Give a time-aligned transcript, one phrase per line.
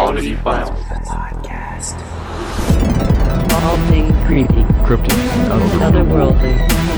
[0.00, 0.70] Oddity Files.
[1.08, 1.96] Podcast.
[3.52, 5.12] All things creepy, Cryptic.
[5.82, 6.88] otherworldly.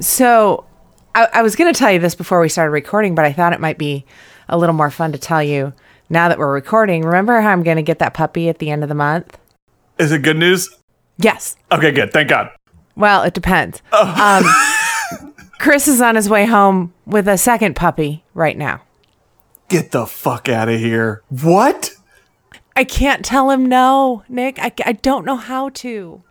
[0.00, 0.64] So
[1.14, 3.52] I, I was going to tell you this before we started recording, but I thought
[3.52, 4.04] it might be
[4.48, 5.72] a little more fun to tell you
[6.10, 7.02] now that we're recording.
[7.02, 9.38] Remember how I'm going to get that puppy at the end of the month?
[9.98, 10.68] Is it good news?
[11.16, 11.56] Yes.
[11.70, 12.12] Okay, good.
[12.12, 12.50] Thank God.
[12.96, 13.80] Well, it depends.
[13.92, 14.44] Um,
[15.58, 18.82] Chris is on his way home with a second puppy right now.
[19.68, 21.22] Get the fuck out of here.
[21.28, 21.92] What?
[22.74, 24.58] I can't tell him no, Nick.
[24.58, 26.22] I, I don't know how to.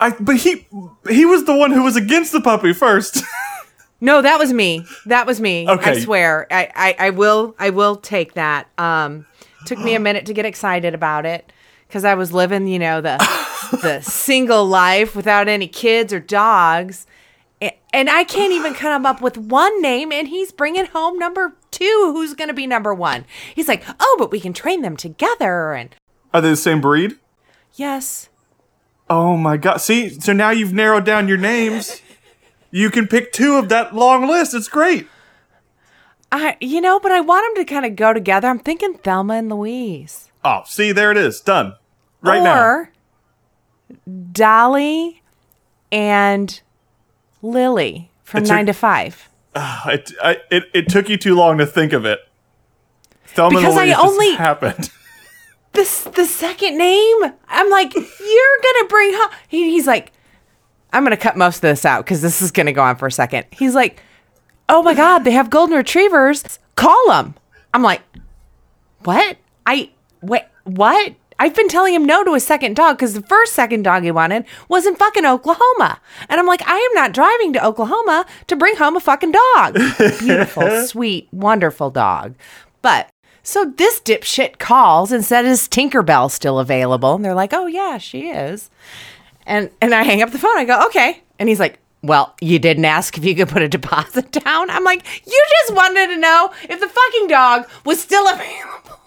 [0.00, 0.66] I but he
[1.08, 3.22] he was the one who was against the puppy first.
[4.00, 4.84] No, that was me.
[5.06, 5.66] That was me.
[5.66, 6.46] I swear.
[6.50, 8.68] I, I, I will I will take that.
[8.78, 9.26] Um
[9.66, 11.50] took me a minute to get excited about it
[11.88, 13.16] because I was living, you know, the
[13.82, 17.06] the single life without any kids or dogs.
[17.94, 22.10] And I can't even come up with one name, and he's bringing home number two.
[22.12, 23.24] Who's going to be number one?
[23.54, 25.72] He's like, oh, but we can train them together.
[25.72, 25.94] And
[26.34, 27.16] Are they the same breed?
[27.74, 28.28] yes,
[29.08, 29.78] Oh my god.
[29.78, 32.00] See, so now you've narrowed down your names.
[32.74, 34.52] You can pick two of that long list.
[34.52, 35.06] It's great.
[36.32, 38.48] I, you know, but I want them to kind of go together.
[38.48, 40.32] I'm thinking Thelma and Louise.
[40.44, 41.40] Oh, see, there it is.
[41.40, 41.74] Done.
[42.20, 42.60] Right now.
[42.60, 42.90] or
[44.32, 45.22] Dolly
[45.92, 46.60] and
[47.42, 49.28] Lily from took- Nine to Five.
[49.86, 52.18] It, I, it it took you too long to think of it.
[53.26, 54.90] Thelma and Because I Louise just only- happened.
[55.74, 57.16] This the second name.
[57.48, 59.12] I'm like, you're gonna bring.
[59.14, 59.30] Home.
[59.48, 60.12] He, he's like,
[60.94, 63.12] I'm gonna cut most of this out because this is gonna go on for a
[63.12, 63.46] second.
[63.50, 64.00] He's like,
[64.68, 66.44] oh my god, they have golden retrievers.
[66.76, 67.34] Call them.
[67.74, 68.00] I'm like,
[69.02, 69.36] what?
[69.66, 69.90] I
[70.22, 71.14] wait, what?
[71.38, 74.10] I've been telling him no to a second dog because the first second dog he
[74.12, 76.00] wanted was in fucking Oklahoma.
[76.28, 79.74] And I'm like, I am not driving to Oklahoma to bring home a fucking dog.
[80.20, 82.36] Beautiful, sweet, wonderful dog.
[82.82, 83.10] But
[83.42, 87.14] so this dipshit calls and said, Is Tinkerbell still available?
[87.14, 88.70] And they're like, Oh yeah, she is.
[89.46, 90.56] And and I hang up the phone.
[90.56, 91.22] I go, Okay.
[91.38, 94.70] And he's like, Well, you didn't ask if you could put a deposit down.
[94.70, 99.00] I'm like, You just wanted to know if the fucking dog was still available.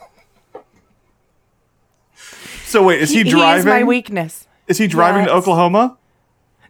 [2.65, 3.59] So wait, is he, He driving?
[3.59, 4.47] is my weakness.
[4.67, 5.97] Is he driving to Oklahoma?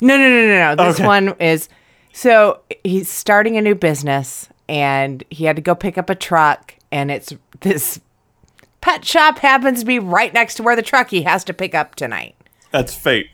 [0.01, 0.85] No, no, no, no, no.
[0.85, 1.07] This Okay.
[1.07, 1.69] one is
[2.13, 6.75] so he's starting a new business and he had to go pick up a truck
[6.91, 8.00] and it's this
[8.81, 11.73] pet shop happens to be right next to where the truck he has to pick
[11.73, 12.35] up tonight.
[12.72, 13.29] That's fate.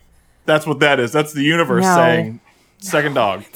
[0.45, 1.11] That's what that is.
[1.11, 1.95] That's the universe No.
[1.95, 2.39] saying
[2.79, 3.43] second dog.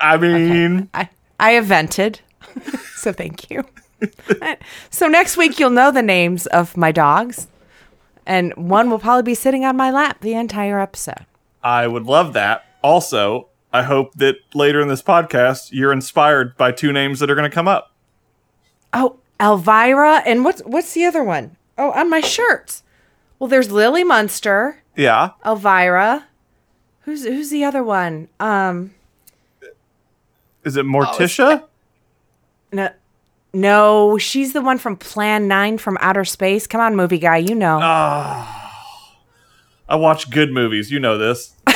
[0.00, 1.08] I mean, I
[1.40, 2.20] I have vented.
[2.96, 3.64] so thank you.
[4.90, 7.46] so next week you'll know the names of my dogs
[8.26, 11.26] and one will probably be sitting on my lap the entire episode.
[11.62, 12.64] I would love that.
[12.82, 17.34] Also, I hope that later in this podcast you're inspired by two names that are
[17.34, 17.92] going to come up.
[18.92, 21.56] Oh, Elvira and what's what's the other one?
[21.76, 22.82] Oh, on my shirts.
[23.44, 24.78] Well, there's Lily Munster.
[24.96, 25.32] Yeah.
[25.44, 26.28] Elvira.
[27.02, 28.28] Who's who's the other one?
[28.40, 28.94] Um
[30.64, 31.64] Is it Morticia?
[32.72, 32.88] no
[33.52, 36.66] no, she's the one from Plan 9 from Outer Space.
[36.66, 37.80] Come on, movie guy, you know.
[37.80, 38.46] I
[39.90, 40.90] watch good movies.
[40.90, 41.52] You know this.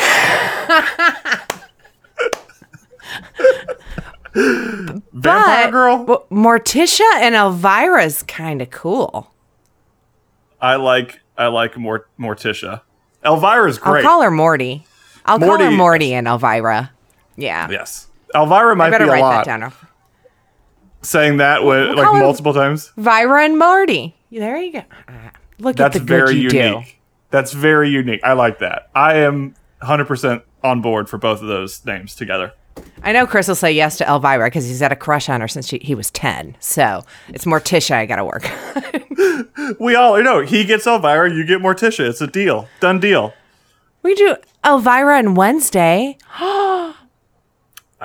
[4.33, 6.05] Vampire but Girl?
[6.07, 9.35] well, Morticia and Elvira's kind of cool.
[10.63, 12.83] I like I like Mort- Morticia.
[13.25, 14.05] Elvira's great.
[14.05, 14.85] I'll call her Morty.
[15.25, 16.91] I'll call her Morty, Morty and Elvira.
[17.37, 17.69] Yeah.
[17.71, 18.09] yes.
[18.35, 19.45] Elvira I might better be a write lot.
[19.47, 19.73] that down.
[21.03, 22.93] Saying that with, like call her- multiple times.
[22.97, 24.17] Vira and Morty.
[24.31, 24.83] There you go.
[25.59, 26.87] Look That's at the good very you unique.
[26.87, 26.93] do.
[27.31, 28.21] That's very unique.
[28.25, 28.91] I like that.
[28.95, 32.53] I am 100% on board for both of those names together.
[33.03, 35.49] I know Chris will say yes to Elvira because he's had a crush on her
[35.49, 36.57] since she, he was 10.
[36.61, 38.83] So it's Morticia I got to work on.
[39.81, 42.09] We all know he gets Elvira, you get Morticia.
[42.09, 42.69] It's a deal.
[42.81, 43.35] Done deal.
[44.03, 46.17] we do Elvira and Wednesday.
[46.39, 46.95] I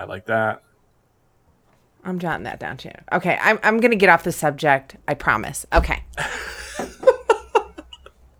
[0.07, 0.61] like that.
[2.03, 2.91] I'm jotting that down too.
[3.13, 4.97] Okay, I'm, I'm going to get off the subject.
[5.07, 5.65] I promise.
[5.71, 6.03] Okay.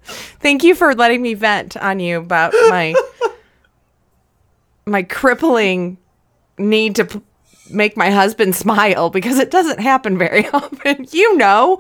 [0.03, 2.93] Thank you for letting me vent on you about my
[4.85, 5.97] my crippling
[6.57, 7.21] need to p-
[7.69, 11.07] make my husband smile because it doesn't happen very often.
[11.11, 11.79] You know.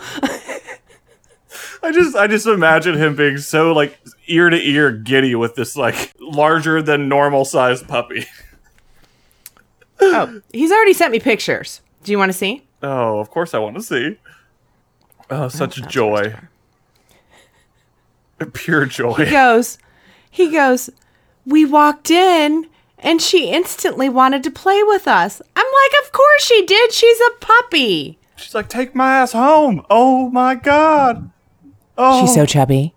[1.83, 5.75] I just I just imagine him being so like ear to ear giddy with this
[5.75, 8.25] like larger than normal sized puppy.
[9.99, 11.81] Oh, he's already sent me pictures.
[12.03, 12.65] Do you want to see?
[12.81, 14.17] Oh, of course I want to see.
[15.29, 16.35] Oh, such a joy.
[18.53, 19.13] Pure joy.
[19.13, 19.77] He goes,
[20.29, 20.89] he goes,
[21.45, 22.67] we walked in
[23.03, 25.41] and she instantly wanted to play with us.
[25.55, 26.91] I'm like, of course she did.
[26.91, 28.17] She's a puppy.
[28.37, 29.85] She's like, take my ass home.
[29.89, 31.29] Oh my god.
[31.97, 32.95] Oh, She's so chubby.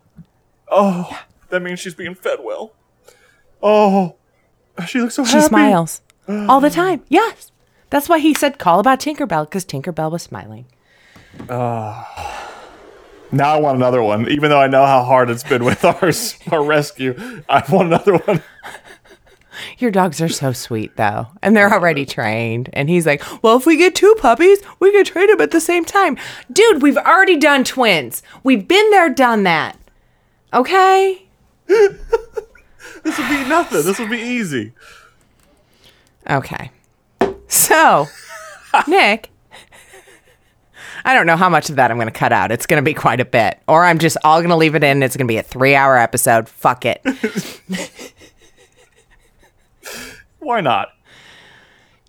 [0.70, 2.72] oh, that means she's being fed well.
[3.62, 4.16] Oh,
[4.86, 5.42] she looks so She happy.
[5.42, 7.02] She smiles all the time.
[7.08, 7.52] Yes.
[7.90, 10.66] That's why he said call about Tinkerbell because Tinkerbell was smiling.
[11.48, 12.02] Uh,
[13.30, 16.36] now I want another one, even though I know how hard it's been with ours,
[16.50, 17.14] our rescue.
[17.48, 18.42] I want another one.
[19.78, 22.70] Your dogs are so sweet though, and they're oh, already trained.
[22.72, 25.60] And he's like, "Well, if we get two puppies, we can train them at the
[25.60, 26.16] same time."
[26.50, 28.22] Dude, we've already done twins.
[28.42, 29.78] We've been there, done that.
[30.52, 31.22] Okay.
[31.66, 33.82] This would be nothing.
[33.84, 34.72] This would be easy.
[36.28, 36.72] Okay.
[37.46, 38.08] So,
[38.88, 39.30] Nick,
[41.04, 42.50] I don't know how much of that I'm going to cut out.
[42.50, 44.82] It's going to be quite a bit, or I'm just all going to leave it
[44.82, 45.04] in.
[45.04, 46.48] It's going to be a three-hour episode.
[46.48, 47.00] Fuck it.
[50.46, 50.90] Why not?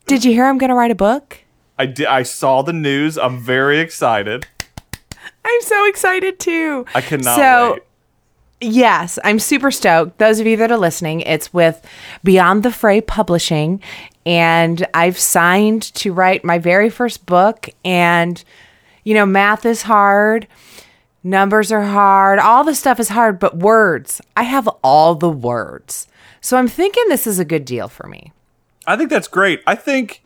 [0.06, 1.40] Did you hear I'm going to write a book?
[1.80, 3.18] I di- I saw the news.
[3.18, 4.46] I'm very excited.
[5.44, 6.86] I'm so excited too.
[6.94, 7.82] I cannot So, wait.
[8.62, 10.20] Yes, I'm super stoked.
[10.20, 11.84] Those of you that are listening, it's with
[12.24, 13.82] Beyond the Fray Publishing,
[14.24, 17.70] and I've signed to write my very first book.
[17.84, 18.44] And,
[19.04, 20.48] you know, math is hard,
[21.24, 26.08] numbers are hard, all the stuff is hard, but words, I have all the words.
[26.48, 28.32] So I'm thinking this is a good deal for me.
[28.86, 29.62] I think that's great.
[29.68, 30.24] I think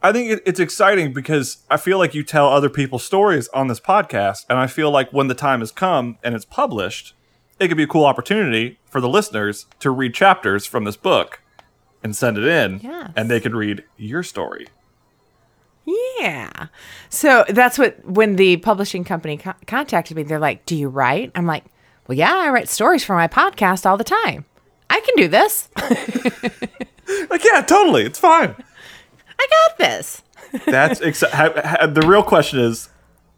[0.00, 3.66] I think it, it's exciting because I feel like you tell other people's stories on
[3.66, 7.14] this podcast, and I feel like when the time has come and it's published,
[7.58, 11.40] it could be a cool opportunity for the listeners to read chapters from this book
[12.00, 13.10] and send it in, Yes.
[13.16, 14.68] and they could read your story.
[15.84, 16.68] Yeah.
[17.08, 21.32] So that's what, when the publishing company co- contacted me, they're like, Do you write?
[21.34, 21.64] I'm like,
[22.06, 24.44] Well, yeah, I write stories for my podcast all the time.
[24.90, 25.68] I can do this.
[27.28, 28.54] Like, yeah, totally, it's fine.
[29.38, 30.22] I got this.
[30.66, 32.88] That's exci- ha- ha- the real question is.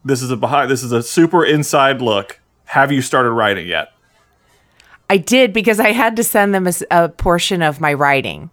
[0.05, 0.71] This is a behind.
[0.71, 2.39] This is a super inside look.
[2.65, 3.89] Have you started writing yet?
[5.09, 8.49] I did because I had to send them a portion of my writing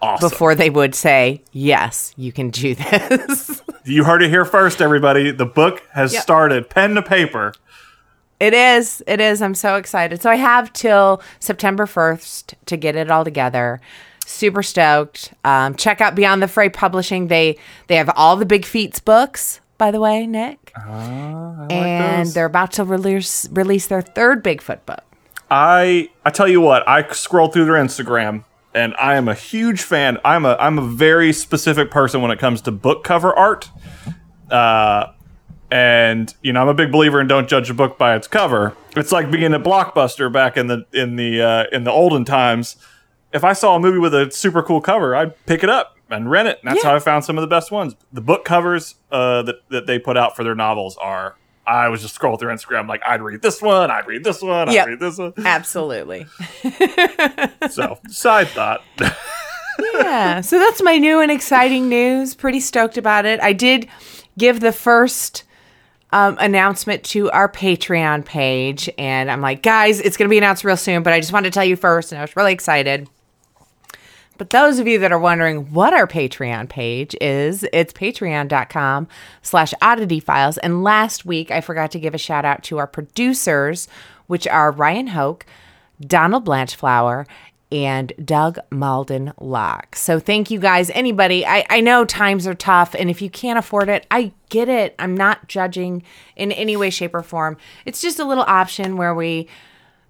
[0.00, 0.28] Awesome.
[0.30, 3.62] before they would say, Yes, you can do this.
[3.84, 5.30] You heard it here first, everybody.
[5.30, 6.22] The book has Yep.
[6.22, 6.70] started.
[6.70, 7.52] Pen to paper.
[8.38, 9.02] It is.
[9.06, 9.40] It is.
[9.40, 10.20] I'm so excited.
[10.20, 13.80] So I have till September 1st to get it all together.
[14.26, 15.32] Super stoked.
[15.44, 17.28] Um, check out Beyond the Fray Publishing.
[17.28, 17.56] They
[17.86, 20.72] they have all the Bigfoot books, by the way, Nick.
[21.70, 22.34] and those.
[22.34, 25.02] they're about to release release their third Bigfoot book.
[25.50, 28.44] I I tell you what, I scroll through their Instagram
[28.74, 30.18] and I am a huge fan.
[30.24, 33.70] I'm a I'm a very specific person when it comes to book cover art.
[34.50, 35.06] Uh
[35.70, 38.76] and you know, I'm a big believer in don't judge a book by its cover.
[38.96, 42.76] It's like being a blockbuster back in the in the uh, in the olden times.
[43.32, 46.30] If I saw a movie with a super cool cover, I'd pick it up and
[46.30, 46.60] rent it.
[46.62, 46.90] And that's Yeah.
[46.90, 47.96] how I found some of the best ones.
[48.12, 51.36] The book covers uh, that that they put out for their novels are.
[51.68, 54.70] I was just scrolling through Instagram like I'd read this one, I'd read this one,
[54.70, 54.84] Yep.
[54.86, 55.32] I'd read this one.
[55.44, 56.26] Absolutely.
[57.70, 58.82] So, side thought.
[59.94, 60.40] yeah.
[60.42, 62.34] So that's my new and exciting news.
[62.36, 63.40] Pretty stoked about it.
[63.40, 63.88] I did
[64.38, 65.42] give the first
[66.12, 70.64] um, announcement to our Patreon page, and I'm like, guys, it's going to be announced
[70.64, 73.08] real soon, but I just wanted to tell you first, and I was really excited.
[74.38, 79.08] But those of you that are wondering what our Patreon page is, it's patreon.com
[79.42, 80.58] slash oddity files.
[80.58, 83.88] And last week, I forgot to give a shout out to our producers,
[84.26, 85.46] which are Ryan Hoke,
[86.00, 87.26] Donald Blanchflower,
[87.72, 89.96] and Doug Malden Locke.
[89.96, 90.90] So thank you guys.
[90.90, 94.68] Anybody, I, I know times are tough, and if you can't afford it, I get
[94.68, 94.94] it.
[94.98, 96.02] I'm not judging
[96.36, 97.56] in any way, shape, or form.
[97.84, 99.48] It's just a little option where we,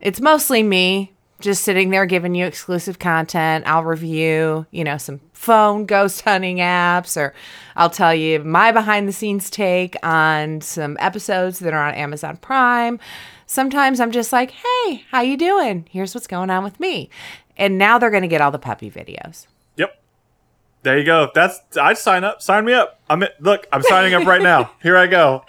[0.00, 3.66] it's mostly me just sitting there giving you exclusive content.
[3.66, 7.34] I'll review, you know, some phone ghost hunting apps, or
[7.74, 12.36] I'll tell you my behind the scenes take on some episodes that are on Amazon
[12.38, 12.98] Prime.
[13.46, 15.86] Sometimes I'm just like, "Hey, how you doing?
[15.90, 17.10] Here's what's going on with me."
[17.56, 19.46] And now they're going to get all the puppy videos.
[19.76, 20.00] Yep.
[20.82, 21.30] There you go.
[21.34, 22.42] That's I'd sign up.
[22.42, 23.00] Sign me up.
[23.08, 23.66] I'm look.
[23.72, 24.70] I'm signing up right now.
[24.82, 25.44] Here I go.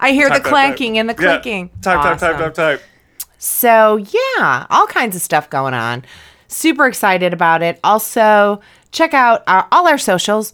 [0.00, 1.00] I hear Type, the clanking type.
[1.00, 1.34] and the Yeah.
[1.34, 1.68] clicking.
[1.80, 2.82] Type, type, type, type, type.
[3.38, 6.04] So, yeah, all kinds of stuff going on.
[6.48, 7.78] Super excited about it.
[7.84, 10.52] Also, check out our, all our socials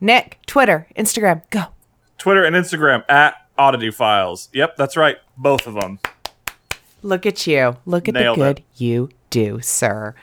[0.00, 1.64] Nick, Twitter, Instagram, go.
[2.18, 4.48] Twitter and Instagram at Oddity Files.
[4.52, 5.16] Yep, that's right.
[5.36, 5.98] Both of them.
[7.02, 7.76] Look at you.
[7.86, 8.64] Look at Nailed the good it.
[8.76, 10.14] you do, sir.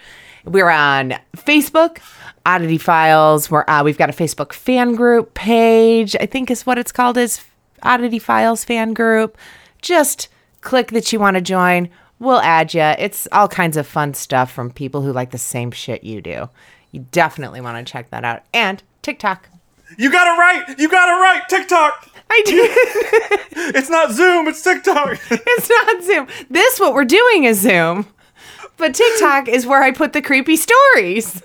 [0.46, 2.00] We're on Facebook,
[2.46, 3.50] Oddity Files.
[3.50, 6.16] We're uh, we've got a Facebook fan group page.
[6.20, 7.42] I think is what it's called is
[7.82, 9.38] Oddity Files fan group.
[9.82, 10.28] Just
[10.62, 11.90] click that you want to join.
[12.20, 12.82] We'll add you.
[12.82, 16.50] It's all kinds of fun stuff from people who like the same shit you do.
[16.92, 18.44] You definitely want to check that out.
[18.54, 19.50] And TikTok.
[19.98, 20.80] You got it right.
[20.80, 21.42] You got it right.
[21.50, 22.10] TikTok.
[22.30, 23.40] I did.
[23.76, 24.48] It's not Zoom.
[24.48, 25.20] It's TikTok.
[25.32, 26.28] it's not Zoom.
[26.50, 28.06] This, what we're doing is Zoom.
[28.78, 31.42] But TikTok is where I put the creepy stories.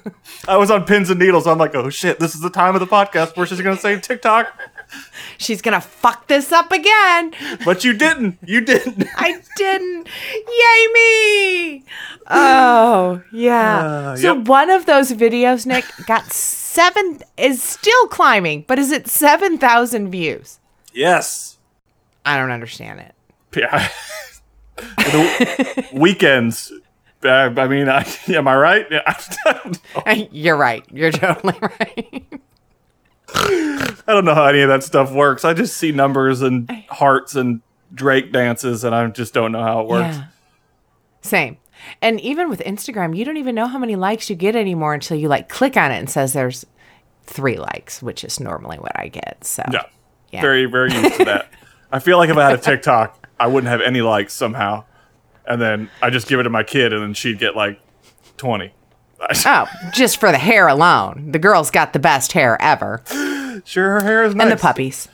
[0.49, 1.47] I was on pins and needles.
[1.47, 4.01] I'm like, oh shit, this is the time of the podcast where she's gonna say
[4.01, 4.49] TikTok.
[5.37, 7.33] She's going to fuck this up again.
[7.65, 8.39] But you didn't.
[8.45, 9.07] You didn't.
[9.17, 10.09] I didn't.
[10.35, 11.85] Yay me!
[12.29, 13.79] Oh, yeah.
[13.79, 14.49] Uh, so yep.
[14.49, 20.59] one of those videos, Nick, got seven, is still climbing, but is it 7,000 views?
[20.93, 21.59] Yes.
[22.25, 23.15] I don't understand it.
[23.57, 23.89] Yeah.
[24.97, 26.73] the weekends.
[27.25, 28.87] Uh, I mean, I, am I right?
[28.91, 29.03] Yeah,
[30.07, 30.29] I.
[30.31, 30.85] You're right.
[30.93, 32.25] You're totally right.
[33.35, 35.45] I don't know how any of that stuff works.
[35.45, 37.61] I just see numbers and hearts and
[37.93, 40.17] Drake dances, and I just don't know how it works.
[40.17, 40.25] Yeah.
[41.23, 41.57] Same.
[42.03, 45.17] And even with Instagram, you don't even know how many likes you get anymore until
[45.17, 46.65] you like click on it and says there's
[47.25, 49.45] three likes, which is normally what I get.
[49.45, 49.83] So Yeah.
[50.31, 50.41] Yeah.
[50.43, 51.49] Very, very used to that.
[51.91, 54.85] I feel like if I had a TikTok, I wouldn't have any likes somehow.
[55.49, 57.81] And then I just give it to my kid, and then she'd get like
[58.37, 58.73] 20.
[59.47, 61.33] Oh, just for the hair alone.
[61.33, 63.03] The girl's got the best hair ever.
[63.65, 64.45] Sure, her hair is nice.
[64.45, 65.09] And the puppies.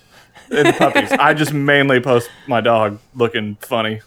[0.51, 1.11] And the puppies.
[1.13, 4.03] I just mainly post my dog looking funny.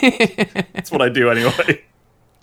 [0.00, 1.84] That's what I do anyway.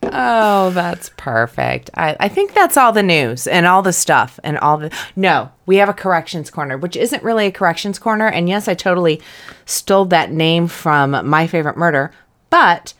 [0.03, 1.89] Oh, that's perfect.
[1.95, 4.91] I, I think that's all the news and all the stuff and all the.
[5.15, 8.27] No, we have a corrections corner, which isn't really a corrections corner.
[8.27, 9.21] And yes, I totally
[9.65, 12.11] stole that name from My Favorite Murder.
[12.53, 12.93] But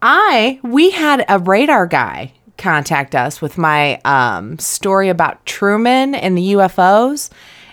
[0.00, 6.34] I, we had a radar guy contact us with my um, story about Truman and
[6.34, 7.28] the UFOs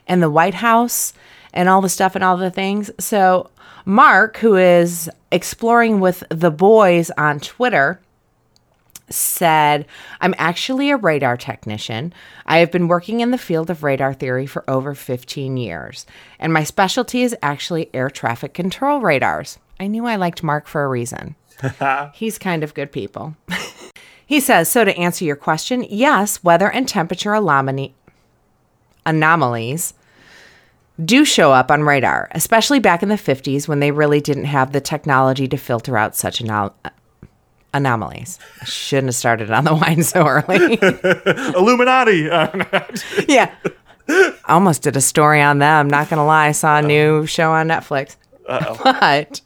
[0.05, 1.13] and the White House
[1.53, 2.91] and all the stuff and all the things.
[2.99, 3.49] So,
[3.85, 8.01] Mark, who is exploring with the boys on Twitter,
[9.09, 9.85] said,
[10.19, 12.13] I'm actually a radar technician.
[12.45, 16.05] I have been working in the field of radar theory for over 15 years,
[16.37, 19.57] and my specialty is actually air traffic control radars.
[19.83, 21.35] I knew I liked Mark for a reason.
[22.13, 23.35] He's kind of good people.
[24.25, 27.91] he says, So to answer your question, yes, weather and temperature anomali-
[29.05, 29.93] anomalies
[31.03, 34.71] do show up on radar, especially back in the 50s when they really didn't have
[34.71, 36.89] the technology to filter out such anom- uh,
[37.73, 38.39] anomalies.
[38.61, 40.79] I shouldn't have started on the wine so early.
[41.57, 42.29] Illuminati.
[43.27, 43.53] yeah.
[44.07, 45.89] I almost did a story on them.
[45.89, 46.47] Not going to lie.
[46.47, 48.15] I saw a new show on Netflix.
[48.47, 49.41] But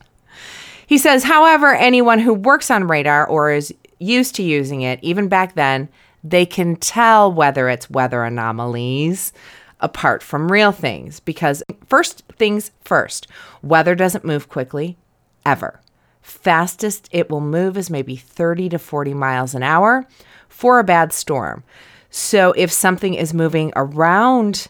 [0.87, 5.27] he says, however, anyone who works on radar or is used to using it, even
[5.27, 5.89] back then,
[6.23, 9.33] they can tell whether it's weather anomalies
[9.81, 11.19] apart from real things.
[11.19, 13.27] Because, first things first,
[13.61, 14.97] weather doesn't move quickly,
[15.45, 15.81] ever.
[16.21, 20.07] Fastest it will move is maybe 30 to 40 miles an hour
[20.47, 21.63] for a bad storm.
[22.09, 24.69] So, if something is moving around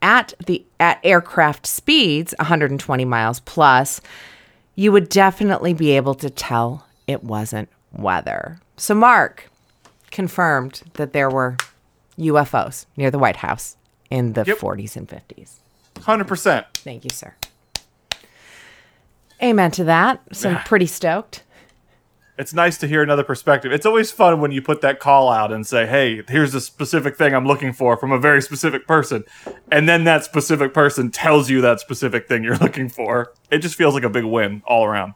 [0.00, 4.00] at the at aircraft speeds 120 miles plus
[4.74, 8.58] you would definitely be able to tell it wasn't weather.
[8.76, 9.48] So mark
[10.10, 11.56] confirmed that there were
[12.18, 13.76] ufos near the white house
[14.10, 14.58] in the Yep.
[14.58, 15.56] 40s and 50s
[15.96, 16.64] 100%.
[16.74, 17.34] thank you sir.
[19.42, 20.20] Amen to that.
[20.32, 21.42] So i'm pretty stoked
[22.38, 23.72] It's nice to hear another perspective.
[23.72, 27.16] It's always fun when you put that call out and say, hey, here's a specific
[27.16, 29.24] thing I'm looking for from a very specific person.
[29.70, 33.32] And then that specific person tells you that specific thing you're looking for.
[33.50, 35.12] It just feels like a big win all around.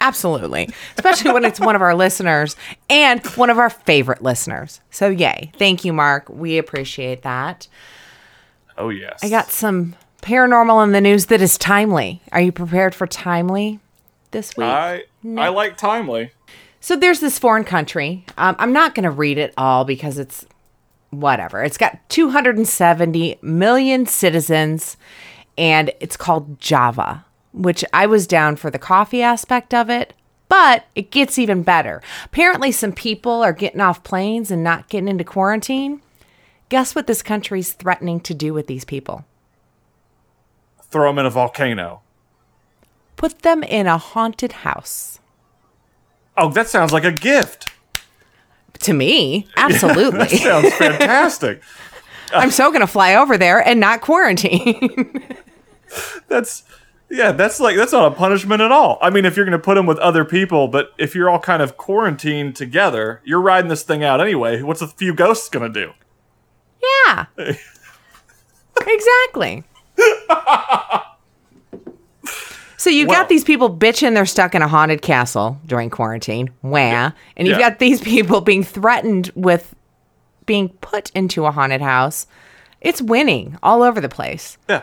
[0.00, 0.68] Absolutely.
[0.96, 2.56] Especially when it's one of our listeners
[2.90, 4.80] and one of our favorite listeners.
[4.90, 5.52] So, yay.
[5.58, 6.28] Thank you, Mark.
[6.28, 7.68] We appreciate that.
[8.76, 9.20] Oh, yes.
[9.22, 12.20] I got some paranormal in the news that is timely.
[12.32, 13.78] Are you prepared for timely
[14.32, 14.66] this week?
[14.66, 16.32] I, I like Timely.
[16.80, 18.24] so, there's this foreign country.
[18.36, 20.46] Um, I'm not going to read it all because it's
[21.10, 21.62] whatever.
[21.62, 24.96] It's got 270 million citizens
[25.56, 30.14] and it's called Java, which I was down for the coffee aspect of it.
[30.48, 32.02] But it gets even better.
[32.26, 36.02] Apparently, some people are getting off planes and not getting into quarantine.
[36.68, 39.24] Guess what this country's threatening to do with these people?
[40.90, 42.02] Throw them in a volcano.
[43.22, 45.20] Put them in a haunted house.
[46.36, 47.70] Oh, that sounds like a gift.
[48.80, 50.18] To me, absolutely.
[50.18, 51.62] That sounds fantastic.
[52.34, 55.36] I'm so going to fly over there and not quarantine.
[56.28, 56.64] that's
[57.10, 58.98] yeah, that's like that's not a punishment at all.
[59.00, 61.38] I mean, if you're going to put them with other people, but if you're all
[61.38, 64.62] kind of quarantined together, you're riding this thing out anyway.
[64.62, 65.92] What's a few ghosts going to do?
[67.06, 67.26] yeah.
[68.84, 69.62] exactly.
[72.82, 76.50] So you've Well- got these people bitching they're stuck in a haunted castle during quarantine.
[76.62, 77.12] Wah.
[77.36, 77.70] And you've Yeah.
[77.70, 79.72] got these people being threatened with
[80.46, 82.26] being put into a haunted house.
[82.80, 84.58] It's winning all over the place.
[84.68, 84.82] Yeah.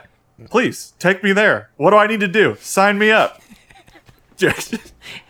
[0.50, 1.72] Please take me there.
[1.76, 2.56] What do I need to do?
[2.62, 3.42] Sign me up.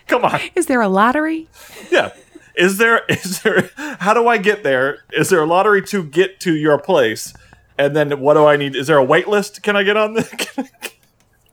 [0.07, 0.39] Come on.
[0.53, 1.47] Is there a lottery?
[1.89, 2.11] Yeah.
[2.55, 4.99] Is there is there how do I get there?
[5.11, 7.33] Is there a lottery to get to your place?
[7.79, 8.75] And then what do I need?
[8.75, 9.63] Is there a wait list?
[9.63, 10.21] Can I get on the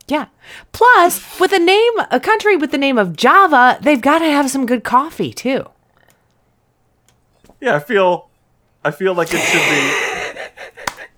[0.08, 0.26] Yeah.
[0.72, 4.50] Plus, with a name, a country with the name of Java, they've got to have
[4.50, 5.66] some good coffee too.
[7.60, 8.28] Yeah, I feel
[8.84, 10.16] I feel like it should be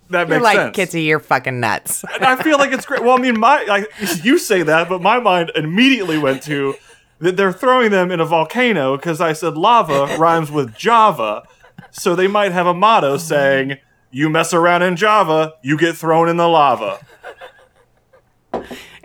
[0.09, 0.53] that makes sense.
[0.55, 0.93] You're like, sense.
[0.93, 2.03] Kitsy, you're fucking nuts.
[2.15, 3.03] And I feel like it's great.
[3.03, 3.85] Well, I mean, my like
[4.23, 6.75] you say that, but my mind immediately went to
[7.19, 11.43] that they're throwing them in a volcano because I said lava rhymes with Java,
[11.91, 13.77] so they might have a motto saying,
[14.11, 16.99] "You mess around in Java, you get thrown in the lava."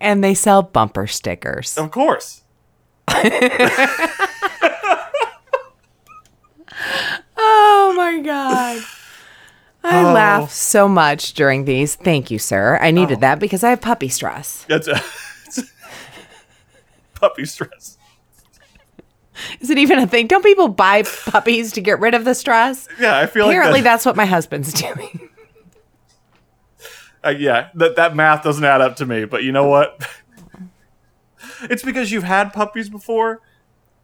[0.05, 1.77] And they sell bumper stickers.
[1.79, 2.43] Of course.
[7.37, 8.83] Oh my god.
[9.83, 10.13] I Oh.
[10.13, 11.95] laugh so much during these.
[11.95, 12.79] Thank you, sir.
[12.81, 12.91] I Oh.
[12.93, 14.65] needed that because I have puppy stress.
[14.69, 15.03] That's a,
[17.15, 17.99] puppy stress.
[19.61, 20.27] Is it even a thing?
[20.27, 22.89] Don't people buy puppies to get rid of the stress?
[23.01, 25.29] Yeah, I feel Apparently, like that, that's what my husband's doing.
[27.25, 29.25] Uh, yeah, that that math doesn't add up to me.
[29.25, 30.07] But you know what?
[31.63, 33.41] it's because you've had puppies before,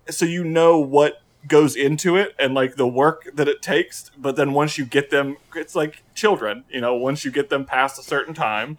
[0.09, 4.11] so you know what goes into it and like the work that it takes.
[4.17, 6.65] But then once you get them, it's like children.
[6.71, 8.79] You know, once you get them past a certain time,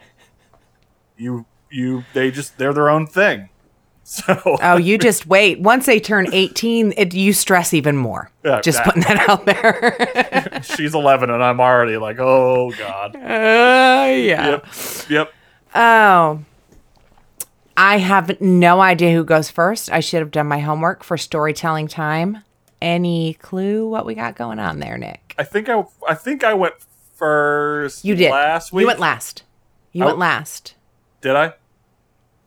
[1.17, 3.49] you you they just they're their own thing.
[4.25, 5.61] So Oh, you just wait.
[5.61, 8.29] Once they turn 18, it, you stress even more.
[8.43, 10.61] Yeah, just that- putting that out there.
[10.63, 13.15] she's 11 and I'm already like, oh god.
[13.15, 14.49] uh, yeah.
[14.49, 14.67] Yep,
[15.09, 15.33] yep.
[15.73, 16.43] Oh.
[17.77, 19.89] I have no idea who goes first.
[19.89, 22.39] I should have done my homework for storytelling time.
[22.81, 25.35] Any clue what we got going on there, Nick?
[25.39, 26.73] I think I I think I went
[27.15, 28.03] first.
[28.03, 28.29] You did.
[28.31, 28.81] last week.
[28.81, 29.43] You went last.
[29.93, 30.73] You I- went last.
[31.21, 31.53] Did I?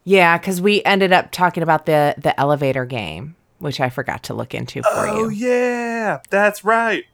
[0.04, 4.34] Yeah, because we ended up talking about the the elevator game, which I forgot to
[4.34, 5.24] look into for Oh you.
[5.24, 7.04] Oh yeah, that's right.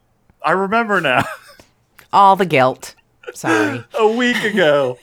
[0.45, 1.25] I remember now.
[2.13, 2.97] All the guilt.
[3.35, 3.85] Sorry.
[3.99, 4.99] A week ago.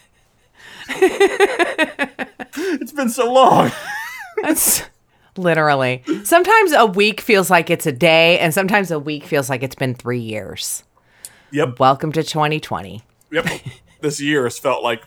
[0.90, 3.72] it's been so long.
[4.42, 4.84] That's
[5.38, 6.04] literally.
[6.24, 9.76] Sometimes a week feels like it's a day, and sometimes a week feels like it's
[9.76, 10.84] been three years.
[11.52, 11.80] Yep.
[11.80, 13.02] Welcome to 2020.
[13.32, 13.46] Yep.
[14.02, 15.04] this year has felt like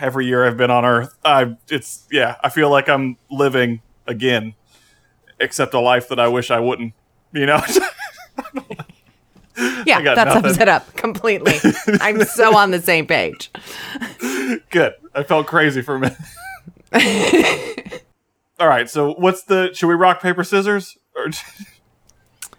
[0.00, 1.14] every year I've been on Earth.
[1.24, 2.36] I it's yeah.
[2.42, 4.54] I feel like I'm living again,
[5.40, 6.94] except a life that I wish I wouldn't.
[7.32, 7.60] You know.
[9.84, 11.54] Yeah, that sums it up completely.
[12.00, 13.50] I'm so on the same page.
[14.70, 14.94] Good.
[15.16, 16.16] I felt crazy for a minute.
[18.60, 18.88] All right.
[18.88, 19.70] So what's the?
[19.74, 20.96] Should we rock paper scissors?
[21.16, 21.30] Or,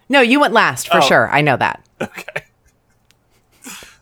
[0.10, 1.02] No, you went last for Oh.
[1.02, 1.30] sure.
[1.30, 1.82] I know that.
[2.02, 2.44] okay.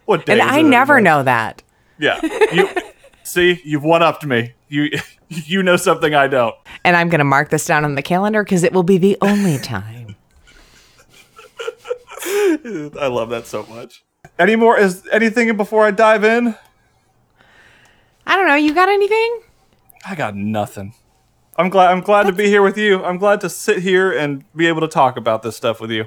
[0.06, 0.34] What day?
[0.34, 1.62] And I never know that.
[2.00, 2.20] Yeah.
[2.52, 2.70] You
[3.24, 4.54] see, you've one upped me.
[4.68, 4.90] You
[5.30, 6.56] you know something I don't.
[6.84, 9.18] And I'm going to mark this down on the calendar because it will be the
[9.22, 10.16] only time.
[12.26, 14.04] I love that so much.
[14.38, 14.78] Any more?
[14.78, 16.56] Is anything before I dive in?
[18.26, 18.56] I don't know.
[18.56, 19.42] You got anything?
[20.06, 20.94] I got nothing.
[21.58, 21.92] I'm glad.
[21.92, 23.04] I'm glad to be here with you.
[23.04, 26.06] I'm glad to sit here and be able to talk about this stuff with you.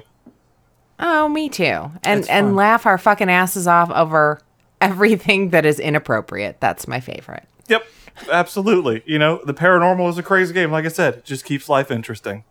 [0.99, 1.91] Oh, me too.
[2.03, 4.39] And and laugh our fucking asses off over
[4.81, 6.59] everything that is inappropriate.
[6.59, 7.43] That's my favorite.
[7.67, 7.85] Yep,
[8.31, 9.03] absolutely.
[9.05, 10.71] You know, the paranormal is a crazy game.
[10.71, 12.43] Like I said, it just keeps life interesting.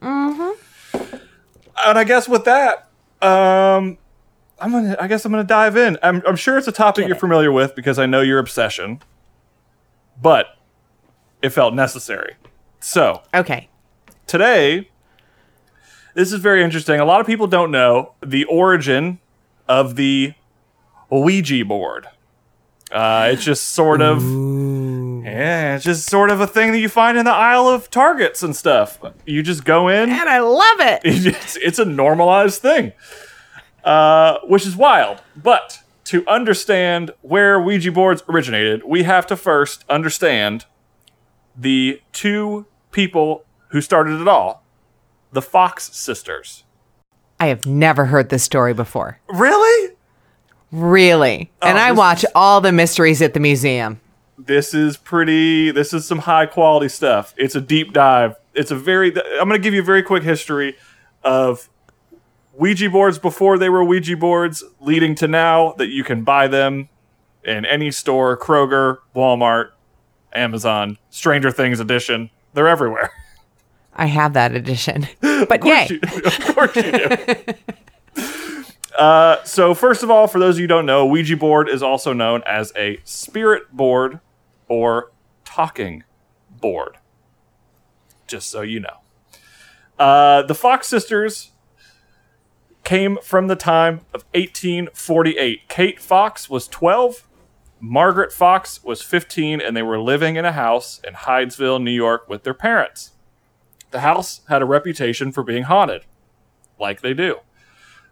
[0.00, 1.16] Mm-hmm.
[1.86, 2.88] And I guess with that,
[3.22, 3.98] um,
[4.58, 4.96] I'm gonna.
[4.98, 5.98] I guess I'm gonna dive in.
[6.02, 7.20] I'm, I'm sure it's a topic Get you're it.
[7.20, 9.00] familiar with because I know your obsession,
[10.20, 10.56] but
[11.42, 12.34] it felt necessary.
[12.80, 13.68] So Okay.
[14.26, 14.88] today,
[16.14, 16.98] this is very interesting.
[17.00, 19.18] A lot of people don't know the origin
[19.68, 20.32] of the
[21.10, 22.08] Ouija board.
[22.90, 24.22] Uh, it's just sort of,
[25.24, 28.42] yeah, it's just sort of a thing that you find in the aisle of Targets
[28.42, 29.00] and stuff.
[29.24, 31.00] You just go in, And I love it.
[31.04, 32.92] it's, it's a normalized thing,
[33.84, 35.20] uh, which is wild.
[35.34, 40.64] But to understand where Ouija boards originated, we have to first understand
[41.56, 44.62] the two people who started it all
[45.32, 46.62] the Fox sisters.
[47.38, 49.18] I have never heard this story before.
[49.28, 49.95] Really?
[50.72, 51.50] Really.
[51.62, 54.00] and oh, I Oh, watch is- all the mysteries at the museum.
[54.38, 57.34] This is pretty, this is some high quality stuff.
[57.38, 58.36] It's a deep dive.
[58.54, 59.08] It's a very,
[59.40, 60.76] I'm going to give you a very quick history
[61.24, 61.68] of
[62.54, 66.88] Ouija boards before they were Ouija boards, leading to now that you can buy them
[67.44, 69.70] in any store, Kroger, Walmart,
[70.34, 72.28] Amazon, Stranger Things edition.
[72.54, 73.12] They're everywhere.
[73.94, 75.06] I have that edition.
[75.48, 75.86] But Of yay.
[75.90, 77.34] you, of course you do.
[78.98, 81.82] uh, so first of all, for those of you who don't know, Ouija board is
[81.82, 84.20] also known as a spirit board
[84.68, 85.12] or
[85.44, 86.04] talking
[86.50, 86.98] board.
[88.26, 88.98] Just so you know.
[89.98, 91.52] Uh, the Fox sisters
[92.84, 95.68] came from the time of 1848.
[95.68, 97.26] Kate Fox was 12,
[97.80, 102.28] Margaret Fox was 15, and they were living in a house in Hydesville, New York,
[102.28, 103.12] with their parents.
[103.90, 106.04] The house had a reputation for being haunted,
[106.78, 107.40] like they do.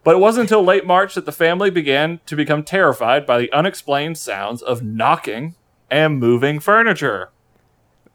[0.05, 3.53] But it wasn't until late March that the family began to become terrified by the
[3.53, 5.55] unexplained sounds of knocking
[5.90, 7.31] and moving furniture.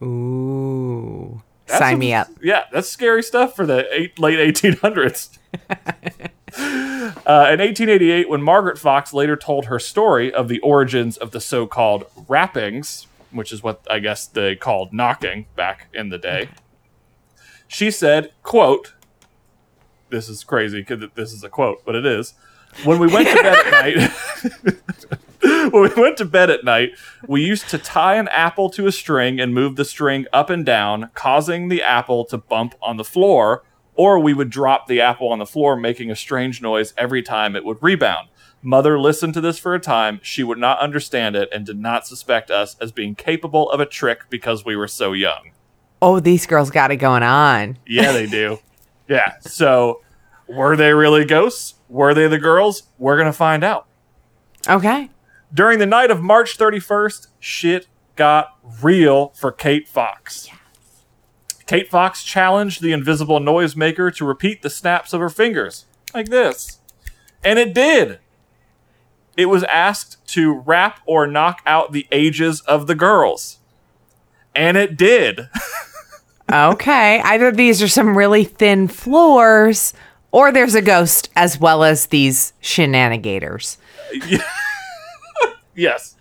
[0.02, 1.42] Ooh.
[1.66, 2.28] That's Sign some- me up.
[2.42, 5.38] Yeah, that's scary stuff for the eight, late 1800s.
[6.56, 11.40] Uh, in 1888, when Margaret Fox later told her story of the origins of the
[11.40, 16.50] so called rappings, which is what I guess they called knocking back in the day,
[17.68, 18.94] she said, quote,
[20.10, 22.34] this is crazy because this is a quote, but it is.
[22.84, 24.12] When we went to bed at night,
[25.72, 26.92] when we went to bed at night,
[27.28, 30.66] we used to tie an apple to a string and move the string up and
[30.66, 33.64] down, causing the apple to bump on the floor,
[33.96, 37.56] or we would drop the apple on the floor, making a strange noise every time
[37.56, 38.30] it would rebound.
[38.62, 40.20] Mother listened to this for a time.
[40.22, 43.86] She would not understand it and did not suspect us as being capable of a
[43.86, 45.52] trick because we were so young.
[46.02, 47.78] Oh, these girls got it going on.
[47.86, 48.60] Yeah, they do.
[49.10, 49.34] Yeah.
[49.42, 50.02] So,
[50.48, 51.76] were they really ghosts?
[51.90, 52.84] Were they the girls?
[52.98, 53.88] We're going to find out.
[54.68, 55.10] Okay.
[55.54, 60.48] During the night of March 31st, shit got real for Kate Fox.
[61.66, 66.80] Kate Fox challenged the invisible noisemaker to repeat the snaps of her fingers, like this.
[67.44, 68.20] And it did.
[69.38, 73.60] It was asked to rap or knock out the ages of the girls.
[74.54, 75.50] And it did.
[76.52, 77.22] Okay.
[77.22, 79.94] Either these are some really thin floors
[80.32, 83.78] or there's a ghost as well as these shenanigators.
[85.80, 86.18] Yes.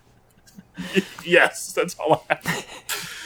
[1.24, 3.18] Yes, that's all I have.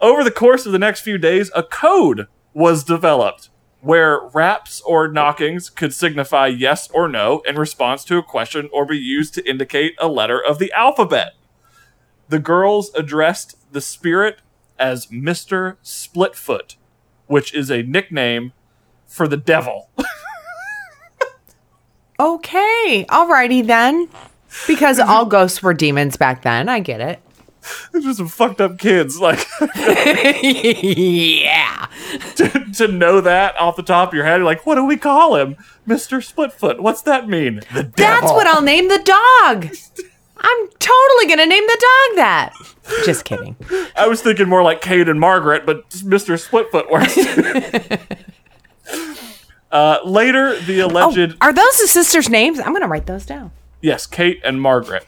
[0.00, 5.06] Over the course of the next few days, a code was developed where raps or
[5.06, 9.48] knockings could signify yes or no in response to a question or be used to
[9.48, 11.34] indicate a letter of the alphabet.
[12.28, 14.40] The girls addressed the spirit
[14.78, 15.76] as Mr.
[15.82, 16.76] Splitfoot,
[17.26, 18.52] which is a nickname
[19.06, 19.90] for the devil.
[22.18, 23.06] Okay.
[23.08, 24.08] Alrighty then.
[24.66, 26.68] Because all ghosts were demons back then.
[26.68, 27.20] I get it.
[27.92, 29.20] They're just some fucked up kids.
[29.20, 31.88] Like, yeah.
[32.36, 34.96] to, to know that off the top of your head, you're like, what do we
[34.96, 35.56] call him?
[35.86, 36.24] Mr.
[36.24, 36.80] Splitfoot.
[36.80, 37.56] What's that mean?
[37.74, 37.92] The devil.
[37.96, 39.76] That's what I'll name the dog.
[40.38, 42.52] I'm totally going to name the dog that.
[43.04, 43.56] Just kidding.
[43.96, 46.36] I was thinking more like Kate and Margaret, but Mr.
[46.38, 47.16] Splitfoot works.
[49.72, 52.58] uh, later, the Oh, alleged are those the sisters' names?
[52.60, 53.50] I'm going to write those down.
[53.80, 55.06] yes, Kate and Margaret.